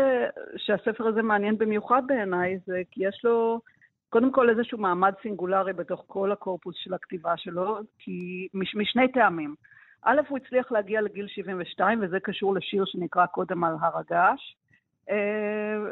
[0.57, 3.61] שהספר הזה מעניין במיוחד בעיניי זה כי יש לו
[4.09, 9.55] קודם כל איזשהו מעמד סינגולרי בתוך כל הקורפוס של הכתיבה שלו, כי מש, משני טעמים.
[10.03, 14.55] א', הוא הצליח להגיע לגיל 72, וזה קשור לשיר שנקרא קודם על הר הגעש.
[15.09, 15.91] אה,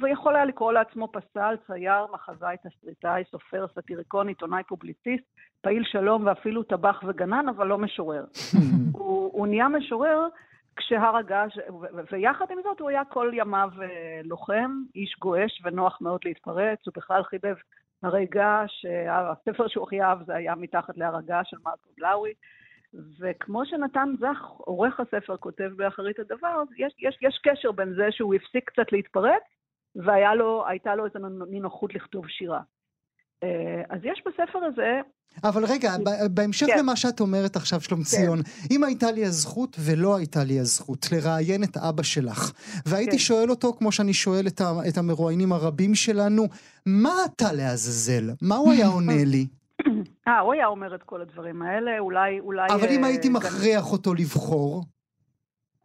[0.00, 5.24] ויכול היה לקרוא לעצמו פסל, צייר, מחזאי, תסריטאי, סופר, סאטיריקון, עיתונאי, פובליציסט,
[5.60, 8.24] פעיל שלום ואפילו טבח וגנן, אבל לא משורר.
[8.98, 10.26] הוא, הוא נהיה משורר
[10.76, 11.58] כשהר הגעש,
[12.12, 16.92] ויחד עם זאת הוא היה כל ימיו אה, לוחם, איש גועש ונוח מאוד להתפרץ, הוא
[16.96, 17.54] בכלל חיבב
[18.02, 22.32] הרי געש, אה, הספר שהוא חייב זה היה מתחת להר הגעש של מרקו בלאווי.
[22.94, 28.34] וכמו שנתן זך, עורך הספר, כותב באחרית הדבר, יש, יש, יש קשר בין זה שהוא
[28.34, 29.42] הפסיק קצת להתפרץ,
[29.96, 31.18] והייתה לו איזו
[31.50, 32.60] נינוחות לכתוב שירה.
[33.42, 35.00] אה, אז יש בספר הזה...
[35.44, 35.92] אבל רגע,
[36.30, 36.78] בהמשך כן.
[36.78, 38.04] למה שאת אומרת עכשיו, שלום כן.
[38.04, 42.52] ציון, אם הייתה לי הזכות ולא הייתה לי הזכות לראיין את אבא שלך,
[42.86, 43.18] והייתי כן.
[43.18, 44.46] שואל אותו, כמו שאני שואל
[44.88, 46.46] את, המרואיינים הרבים שלנו,
[46.86, 48.30] מה אתה לעזאזל?
[48.42, 49.46] מה הוא היה עונה לי?
[50.28, 52.40] אה, הוא היה אומר את כל הדברים האלה, אולי...
[52.40, 54.84] אולי אבל אם אה, הייתי מכריח אותו לבחור...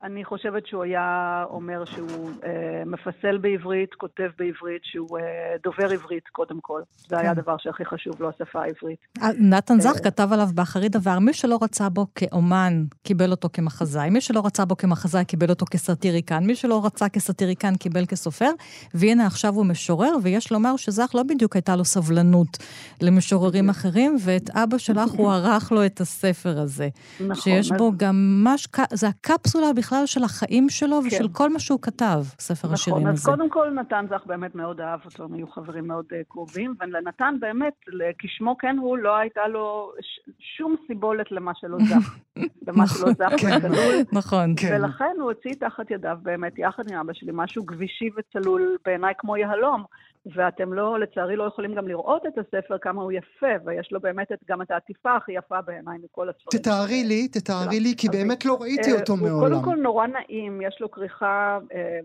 [0.04, 5.24] אני חושבת שהוא היה אומר שהוא אה, מפסל בעברית, כותב בעברית, שהוא אה,
[5.64, 6.82] דובר עברית קודם כל.
[7.08, 7.40] זה היה כן.
[7.40, 9.00] הדבר שהכי חשוב לו, השפה העברית.
[9.22, 13.50] אה, נתן זך אה, כתב עליו באחרית דבר, מי שלא רצה בו כאומן, קיבל אותו
[13.54, 18.52] כמחזאי, מי שלא רצה בו כמחזאי, קיבל אותו כסאטיריקן, מי שלא רצה כסאטיריקן, קיבל כסופר,
[18.94, 22.58] והנה עכשיו הוא משורר, ויש לומר שזך לא בדיוק הייתה לו סבלנות
[23.02, 26.90] למשוררים אחרים, ואת אבא שלך הוא ערך לו את הספר הזה.
[27.20, 27.36] נכון.
[27.36, 29.93] שיש בו גם ממש, זה הקפסולה בכלל.
[29.94, 31.08] בכלל של החיים שלו כן.
[31.08, 33.12] ושל כל מה שהוא כתב, ספר נכון, השירים הזה.
[33.14, 36.16] נכון, אז קודם כל נתן זך באמת מאוד אהב אותו, הם היו חברים מאוד uh,
[36.30, 37.74] קרובים, ולנתן באמת,
[38.20, 42.16] כשמו כן הוא, לא הייתה לו ש- שום סיבולת למה שלא זך.
[42.68, 43.58] למה שלא זך כן.
[43.58, 43.96] וצלול.
[44.12, 44.54] נכון.
[44.58, 44.80] כן.
[44.82, 49.38] ולכן הוא הוציא תחת ידיו באמת, יחד עם אבא שלי, משהו גבישי וצלול בעיניי כמו
[49.38, 49.84] יהלום.
[50.26, 54.32] ואתם לא, לצערי, לא יכולים גם לראות את הספר, כמה הוא יפה, ויש לו באמת
[54.32, 56.62] את, גם את העטיפה הכי יפה בעיניי מכל הספרים.
[56.62, 59.34] תתארי לי, תתארי לי, כי באמת לא ראיתי אה, אותו מעולם.
[59.34, 62.00] הוא קודם כל נורא נעים, יש לו כריכה אה,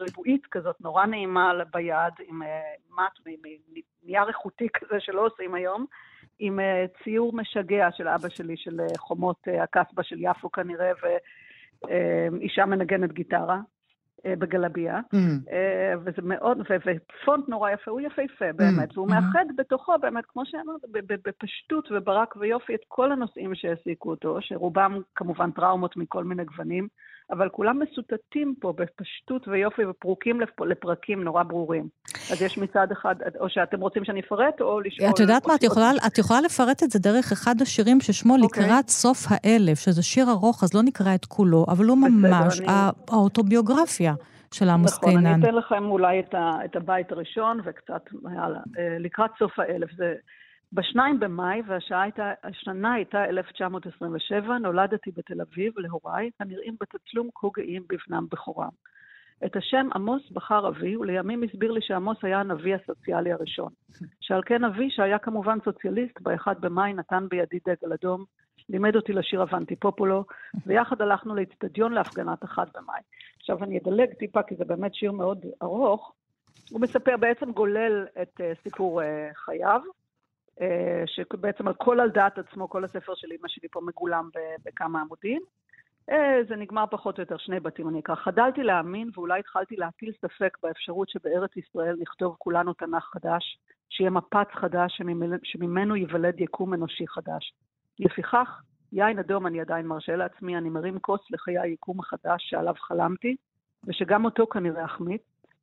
[0.00, 3.34] רבועית כזאת, נורא נעימה ביד, עם אה, מט,
[4.04, 5.86] נייר איכותי כזה שלא עושים היום.
[6.38, 6.58] עם
[7.04, 13.60] ציור משגע של אבא שלי, של חומות הקסבה של יפו כנראה, ואישה מנגנת גיטרה.
[14.26, 15.52] אה, בגלביה, mm-hmm.
[15.52, 18.94] אה, וזה מאוד, ופונט נורא יפה, הוא יפהפה באמת, mm-hmm.
[18.94, 20.80] והוא מאחד בתוכו באמת, כמו שאמרת,
[21.24, 26.88] בפשטות וברק ויופי את כל הנושאים שהעסיקו אותו, שרובם כמובן טראומות מכל מיני גוונים,
[27.30, 31.88] אבל כולם מסוטטים פה בפשטות ויופי ופרוקים לפרקים נורא ברורים.
[32.32, 35.10] אז יש מצד אחד, או שאתם רוצים שאני אפרט, או לשאול...
[35.10, 38.42] את יודעת מה, את יכולה, את יכולה לפרט את זה דרך אחד השירים ששמו okay.
[38.42, 38.64] אוקיי.
[38.64, 42.68] לקראת סוף האלף, שזה שיר ארוך, אז לא נקרא את כולו, אבל הוא ממש אני...
[43.10, 44.14] האוטוביוגרפיה.
[44.52, 45.16] של עמוס קינן.
[45.16, 49.58] נכון, אני אתן לכם אולי את, ה, את הבית הראשון וקצת, יאללה, אה, לקראת סוף
[49.58, 49.90] האלף.
[49.96, 50.14] זה
[50.72, 58.68] בשניים במאי, והשנה הייתה 1927, נולדתי בתל אביב להוריי, הנראים בתצלום כה גאים בבנם בכורם.
[59.44, 63.72] את השם עמוס בחר אבי, ולימים הסביר לי שעמוס היה הנביא הסוציאלי הראשון.
[64.20, 68.24] שעל כן אבי, שהיה כמובן סוציאליסט, ב-1 במאי נתן בידי דגל אדום,
[68.68, 70.24] לימד אותי לשיר אבנטי פופולו,
[70.66, 73.00] ויחד הלכנו לאצטדיון להפגנת 1 במאי.
[73.40, 76.12] עכשיו אני אדלג טיפה, כי זה באמת שיר מאוד ארוך.
[76.70, 79.04] הוא מספר, בעצם גולל את uh, סיפור uh,
[79.34, 79.80] חייו,
[81.06, 84.28] שבעצם על כל על דעת עצמו, כל הספר של אמא שלי פה מגולם
[84.64, 85.42] בכמה עמודים.
[86.10, 88.14] אה, זה נגמר פחות או יותר שני בתים, אני אקרא.
[88.14, 94.48] חדלתי להאמין ואולי התחלתי להטיל ספק באפשרות שבארץ ישראל נכתוב כולנו תנ"ך חדש, שיהיה מפץ
[94.52, 95.00] חדש
[95.42, 97.54] שממנו ייוולד יקום אנושי חדש.
[97.98, 98.60] לפיכך,
[98.92, 103.36] יין אדום אני עדיין מרשה לעצמי, אני מרים כוס לחיי היקום החדש שעליו חלמתי,
[103.84, 105.22] ושגם אותו כנראה אחמיץ,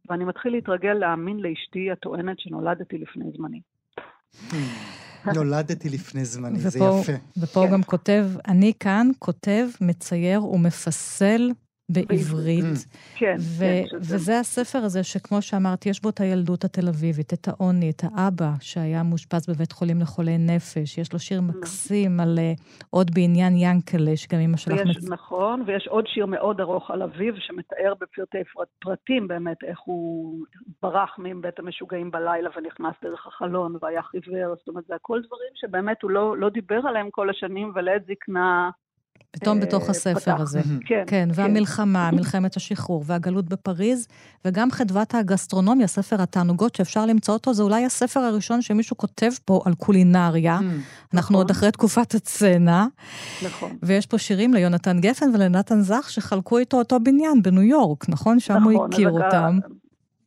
[0.10, 3.62] ואני מתחיל להתרגל להאמין לאשתי הטוענת שנולדתי לפני זמני.
[5.36, 7.14] נולדתי לפני זמני, זה יפה.
[7.38, 11.52] ופה הוא גם כותב, אני כאן כותב, מצייר ומפסל
[11.90, 12.86] בעברית.
[13.16, 13.98] כן, כן.
[13.98, 18.52] וזה הספר הזה שכמו שאמרתי, יש בו את הילדות התל אביבית, את העוני, את האבא
[18.62, 20.98] שהיה מאושפז בבית חולים לחולי נפש.
[20.98, 22.54] יש לו שיר מקסים על אה,
[22.90, 24.82] עוד בעניין ינקלה, שגם אמא שלך...
[24.86, 25.10] מצ...
[25.10, 28.38] נכון, ויש עוד שיר מאוד ארוך על אביו, שמתאר בפרטי
[28.80, 30.40] פרטים באמת איך הוא
[30.82, 34.56] ברח מבית המשוגעים בלילה ונכנס דרך החלון והיה חיוור.
[34.56, 38.70] זאת אומרת, זה הכל דברים שבאמת הוא לא, לא דיבר עליהם כל השנים, ולעת זקנה...
[39.32, 40.62] פתאום אה, בתוך הספר הזה.
[40.86, 41.30] כן, כן.
[41.34, 44.08] והמלחמה, מלחמת השחרור, והגלות בפריז,
[44.46, 49.62] וגם חדוות הגסטרונומיה, ספר התענוגות שאפשר למצוא אותו, זה אולי הספר הראשון שמישהו כותב פה
[49.66, 50.60] על קולינריה.
[50.60, 50.80] אנחנו
[51.14, 51.36] נכון.
[51.36, 52.86] עוד אחרי תקופת הצנע.
[53.46, 53.72] נכון.
[53.84, 58.40] ויש פה שירים ליונתן גפן ולנתן זך, שחלקו איתו אותו בניין בניו יורק, נכון?
[58.40, 59.60] שם הוא נכון, הכיר אותם.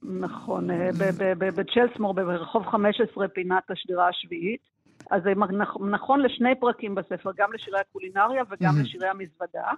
[0.02, 0.90] נכון, אה,
[1.38, 4.71] בצ'לסמור, ברחוב 15, פינת השדרה השביעית.
[5.12, 5.30] אז זה
[5.90, 9.68] נכון לשני פרקים בספר, גם לשירי הקולינריה וגם לשירי המזוודה.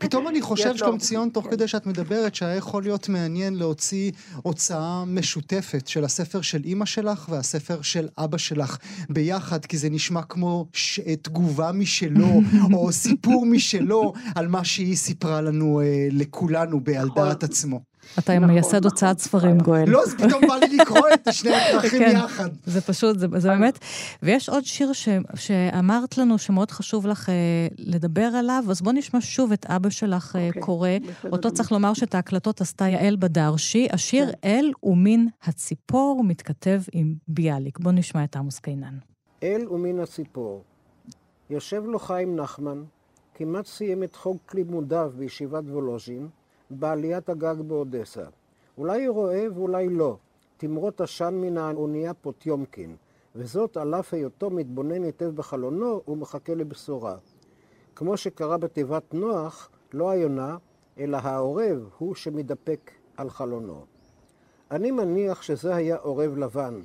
[0.00, 4.12] פתאום אני חושב, שלום ציון, תוך כדי שאת מדברת, שהיה יכול להיות מעניין להוציא
[4.42, 8.78] הוצאה משותפת של הספר של אימא שלך והספר של אבא שלך
[9.10, 11.00] ביחד, כי זה נשמע כמו ש...
[11.22, 12.40] תגובה משלו,
[12.74, 17.28] או סיפור משלו, על מה שהיא סיפרה לנו, אה, לכולנו, בעל נכון.
[17.28, 17.91] דעת עצמו.
[18.18, 18.84] אתה נכון, מייסד נכון.
[18.84, 19.84] הוצאת ספרים, גואל.
[19.86, 22.48] לא, זה פתאום בא לי לקרוא את שני הדרכים כן, יחד.
[22.66, 23.78] זה פשוט, זה, זה באמת.
[24.22, 27.32] ויש עוד שיר ש, שאמרת לנו שמאוד חשוב לך uh,
[27.78, 30.88] לדבר עליו, אז בוא נשמע שוב את אבא שלך uh, okay, קורא.
[31.32, 33.88] אותו צריך לומר שאת ההקלטות עשתה יעל בדרשי.
[33.92, 34.38] השיר כן.
[34.44, 37.78] אל ומין הציפור מתכתב עם ביאליק.
[37.78, 38.98] בוא נשמע את עמוס קינן.
[39.42, 40.62] אל ומין הציפור.
[41.50, 42.82] יושב לו חיים נחמן,
[43.34, 46.28] כמעט סיים את חוק לימודיו בישיבת וולוז'ין,
[46.72, 48.24] בעליית הגג באודסה.
[48.78, 50.16] אולי רואה ואולי לא,
[50.56, 52.96] תמרות עשן מן האונייה פוטיומקין,
[53.34, 57.16] וזאת על אף היותו מתבונן היטב בחלונו ומחכה לבשורה.
[57.96, 60.56] כמו שקרה בתיבת נוח, לא היונה,
[60.98, 63.84] אלא העורב הוא שמתדפק על חלונו.
[64.70, 66.80] אני מניח שזה היה עורב לבן,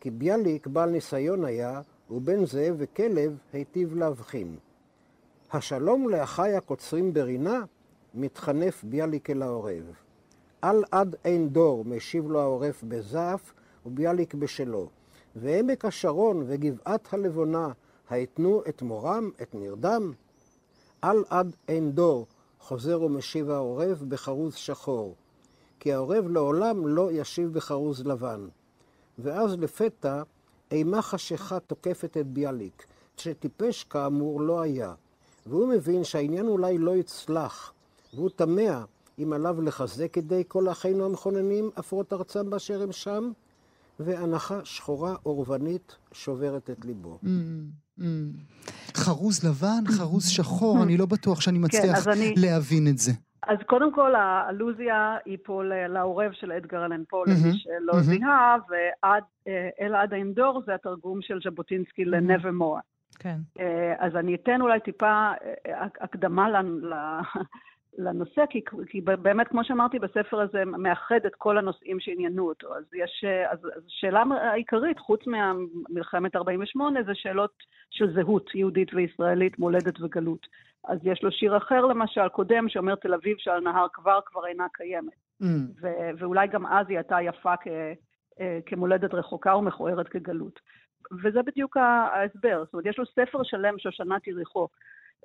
[0.00, 1.80] כי ביאליק בעל ניסיון היה,
[2.10, 4.56] ובין זאב וכלב היטיב להבחין.
[5.52, 7.64] השלום לאחיי הקוצרים ברינה,
[8.16, 9.92] מתחנף ביאליק אל העורב.
[10.62, 13.52] על עד אין דור משיב לו העורף בזעף
[13.86, 14.88] וביאליק בשלו.
[15.36, 17.68] ועמק השרון וגבעת הלבונה
[18.10, 20.12] היתנו את מורם, את נרדם?
[21.02, 22.26] על עד אין דור
[22.60, 25.14] חוזר ומשיב העורב בחרוז שחור.
[25.80, 28.48] כי העורב לעולם לא ישיב בחרוז לבן.
[29.18, 30.22] ואז לפתע
[30.70, 32.86] אימה חשיכה תוקפת את ביאליק,
[33.16, 34.94] שטיפש כאמור לא היה.
[35.46, 37.72] והוא מבין שהעניין אולי לא יצלח,
[38.16, 38.84] והוא תמה
[39.18, 43.30] אם עליו לחזק ידי כל אחינו המכוננים עפרות ארצם באשר הם שם,
[44.00, 47.18] והנחה שחורה אורבנית שוברת את ליבו.
[47.22, 47.26] Mm,
[48.00, 48.02] mm.
[48.96, 52.06] חרוז לבן, חרוז שחור, אני לא בטוח שאני כן, מצליח
[52.36, 53.12] להבין את זה.
[53.42, 59.94] אז קודם כל, האלוזיה היא פה לעורב של אדגר אלן פה, למי שלא זיהה, ואל
[59.94, 62.80] עד האינדור זה התרגום של ז'בוטינסקי ל-Nevermore.
[63.18, 63.36] כן.
[63.60, 65.32] אה, אז אני אתן אולי טיפה
[65.66, 66.48] אה, הקדמה
[67.98, 72.74] לנושא, כי, כי באמת, כמו שאמרתי, בספר הזה מאחד את כל הנושאים שעניינו אותו.
[72.76, 77.52] אז יש, אז, אז השאלה העיקרית, חוץ ממלחמת 48', זה שאלות
[77.90, 80.46] של זהות יהודית וישראלית, מולדת וגלות.
[80.88, 84.66] אז יש לו שיר אחר, למשל, קודם, שאומר תל אביב שעל נהר כבר כבר אינה
[84.72, 85.12] קיימת.
[85.42, 85.46] Mm.
[85.82, 87.68] ו- ואולי גם אז היא הייתה יפה כ-
[88.40, 90.60] אה, כמולדת רחוקה ומכוערת כגלות.
[91.22, 92.62] וזה בדיוק ההסבר.
[92.64, 94.68] זאת אומרת, יש לו ספר שלם, שושנת יריחו,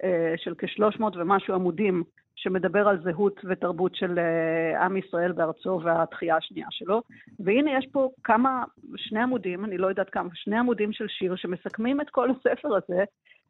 [0.04, 2.04] אה, של כשלוש מאות ומשהו עמודים,
[2.36, 7.02] שמדבר על זהות ותרבות של אה, עם ישראל בארצו והתחייה השנייה שלו.
[7.40, 8.64] והנה יש פה כמה,
[8.96, 13.04] שני עמודים, אני לא יודעת כמה, שני עמודים של שיר שמסכמים את כל הספר הזה,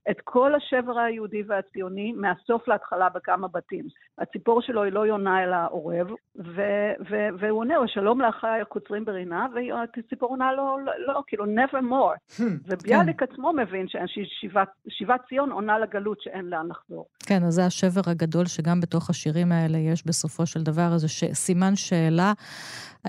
[0.09, 3.85] את כל השבר היהודי והציוני מהסוף להתחלה בכמה בתים.
[4.19, 9.47] הציפור שלו היא לא יונה אלא עורב, ו- ו- והוא עונה, שלום לאחיי הקוצרים ברינה,
[9.53, 12.37] והציפור עונה לו, לא, לא, כאילו, never more.
[12.39, 13.25] Hmm, וביאליק כן.
[13.31, 17.05] עצמו מבין ששיבת ציון עונה לגלות שאין לאן לחזור.
[17.25, 21.75] כן, אז זה השבר הגדול שגם בתוך השירים האלה יש בסופו של דבר איזה סימן
[21.75, 22.33] שאלה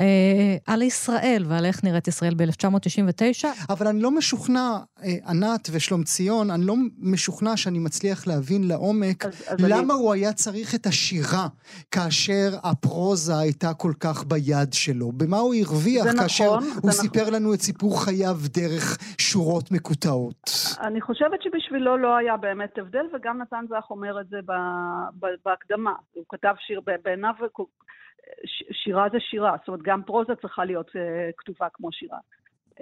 [0.01, 3.47] אה, על ישראל ועל איך נראית ישראל ב-1999.
[3.69, 9.25] אבל אני לא משוכנע, אה, ענת ושלום ציון, אני לא משוכנע שאני מצליח להבין לעומק
[9.27, 10.03] אז, אז למה אני...
[10.03, 11.47] הוא היה צריך את השירה
[11.91, 15.13] כאשר הפרוזה הייתה כל כך ביד שלו.
[15.13, 16.91] במה הוא הרוויח כאשר נכון, הוא נכון.
[16.91, 20.51] סיפר לנו את סיפור חייו דרך שורות מקוטעות.
[20.81, 24.37] אני חושבת שבשבילו לא היה באמת הבדל, וגם נתן זך אומר את זה
[25.45, 25.93] בהקדמה.
[26.13, 27.35] הוא כתב שיר בעיניו...
[28.73, 30.93] שירה זה שירה, זאת אומרת, גם פרוזה צריכה להיות uh,
[31.37, 32.19] כתובה כמו שירה.
[32.75, 32.81] Okay.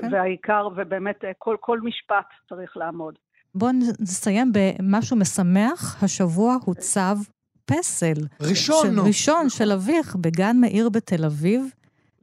[0.00, 0.12] כן.
[0.12, 3.18] והעיקר, ובאמת, uh, כל, כל משפט צריך לעמוד.
[3.54, 6.02] בואו נסיים במשהו משמח.
[6.02, 7.16] השבוע הוצב
[7.64, 8.26] פסל.
[8.40, 8.86] ראשון.
[8.86, 11.62] של, ראשון של אביך בגן מאיר בתל אביב.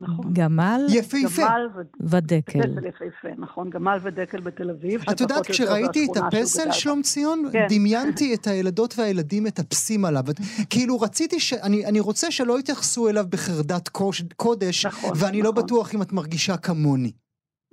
[0.07, 0.33] נכון.
[0.33, 1.41] גמל, יפהפה.
[1.41, 1.67] גמל
[1.99, 2.59] ודקל.
[2.59, 5.03] דקל יפהפה, נכון, גמל ודקל בתל אביב.
[5.11, 7.67] את יודעת, כשראיתי את הפסל, שלום ציון, כן.
[7.69, 10.23] דמיינתי את הילדות והילדים מטפסים עליו.
[10.69, 11.53] כאילו רציתי ש...
[11.53, 13.89] אני, אני רוצה שלא יתייחסו אליו בחרדת
[14.35, 15.57] קודש, נכון, ואני לא נכון.
[15.57, 17.11] לא בטוח אם את מרגישה כמוני.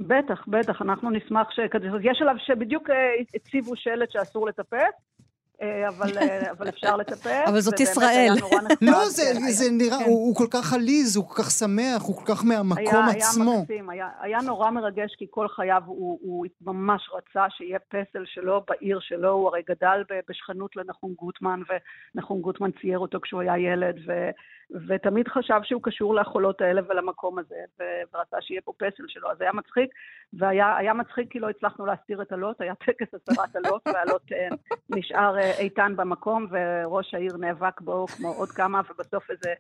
[0.01, 1.59] בטח, בטח, אנחנו נשמח ש...
[2.03, 2.97] יש עליו שבדיוק אה,
[3.35, 4.95] הציבו שלט שאסור לטפס,
[5.89, 7.43] אבל, אה, אבל אפשר לטפל.
[7.47, 8.33] אבל זאת ישראל.
[8.81, 10.05] לא, זה, כן, זה היה, נראה, כן.
[10.05, 13.51] הוא, הוא כל כך עליז, הוא כל כך שמח, הוא כל כך מהמקום היה, עצמו.
[13.51, 18.25] היה מקסים, היה, היה נורא מרגש, כי כל חייו הוא, הוא ממש רצה שיהיה פסל
[18.25, 21.61] שלו בעיר שלו, הוא הרי גדל בשכנות לנחום גוטמן,
[22.15, 24.13] ונחום גוטמן צייר אותו כשהוא היה ילד, ו...
[24.89, 27.57] ותמיד חשב שהוא קשור לחולות האלה ולמקום הזה,
[28.15, 29.91] ורצה שיהיה פה פסל שלו, אז היה מצחיק,
[30.33, 34.49] והיה מצחיק כי לא הצלחנו להסתיר את הלוט, היה טקס הסרת הלוט, והלוט אה,
[34.91, 39.55] נשאר אה, איתן במקום, וראש העיר נאבק בו כמו עוד כמה, ובסוף איזה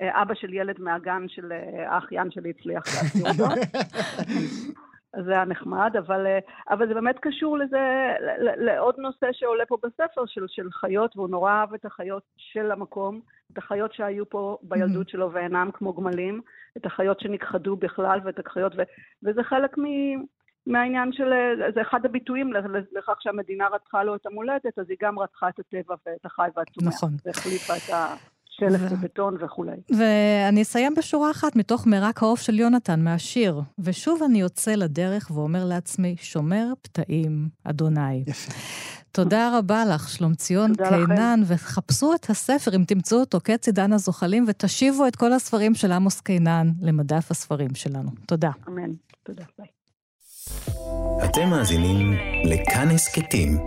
[0.00, 1.52] אה, אבא של ילד מהגן של
[1.86, 3.54] האחיין שלי הצליח להסתיר אותו.
[5.16, 6.26] אז זה היה נחמד, אבל,
[6.70, 11.52] אבל זה באמת קשור לזה, לעוד נושא שעולה פה בספר של, של חיות, והוא נורא
[11.52, 13.20] אהב את החיות של המקום,
[13.52, 16.40] את החיות שהיו פה בילדות שלו ואינם כמו גמלים,
[16.76, 18.82] את החיות שנכחדו בכלל ואת החיות, ו,
[19.22, 19.84] וזה חלק מ...
[20.66, 21.32] מהעניין של,
[21.74, 22.52] זה אחד הביטויים
[22.92, 26.94] לכך שהמדינה רצחה לו את המולדת, אז היא גם רצחה את הטבע ואת החי והצומח.
[26.94, 27.10] נכון.
[27.24, 28.33] והחליפה את ה...
[28.60, 28.94] שלף ו...
[28.94, 29.76] ובטון וכולי.
[29.90, 33.60] ואני אסיים בשורה אחת מתוך מרק העוף של יונתן מהשיר.
[33.78, 38.24] ושוב אני יוצא לדרך ואומר לעצמי, שומר פתאים, אדוני.
[38.26, 38.52] יפה.
[39.12, 45.06] תודה רבה לך, שלומציון קינן, וחפשו את הספר, אם תמצאו אותו, קץ עידן הזוחלים, ותשיבו
[45.06, 48.10] את כל הספרים של עמוס קינן למדף הספרים שלנו.
[48.26, 48.50] תודה.
[48.68, 48.90] אמן.
[49.22, 49.44] תודה.
[49.58, 49.66] ביי.
[51.24, 52.12] אתם מאזינים
[52.44, 53.58] לכאן הסכתים,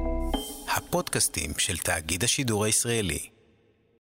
[0.76, 3.37] הפודקאסטים של תאגיד השידור הישראלי.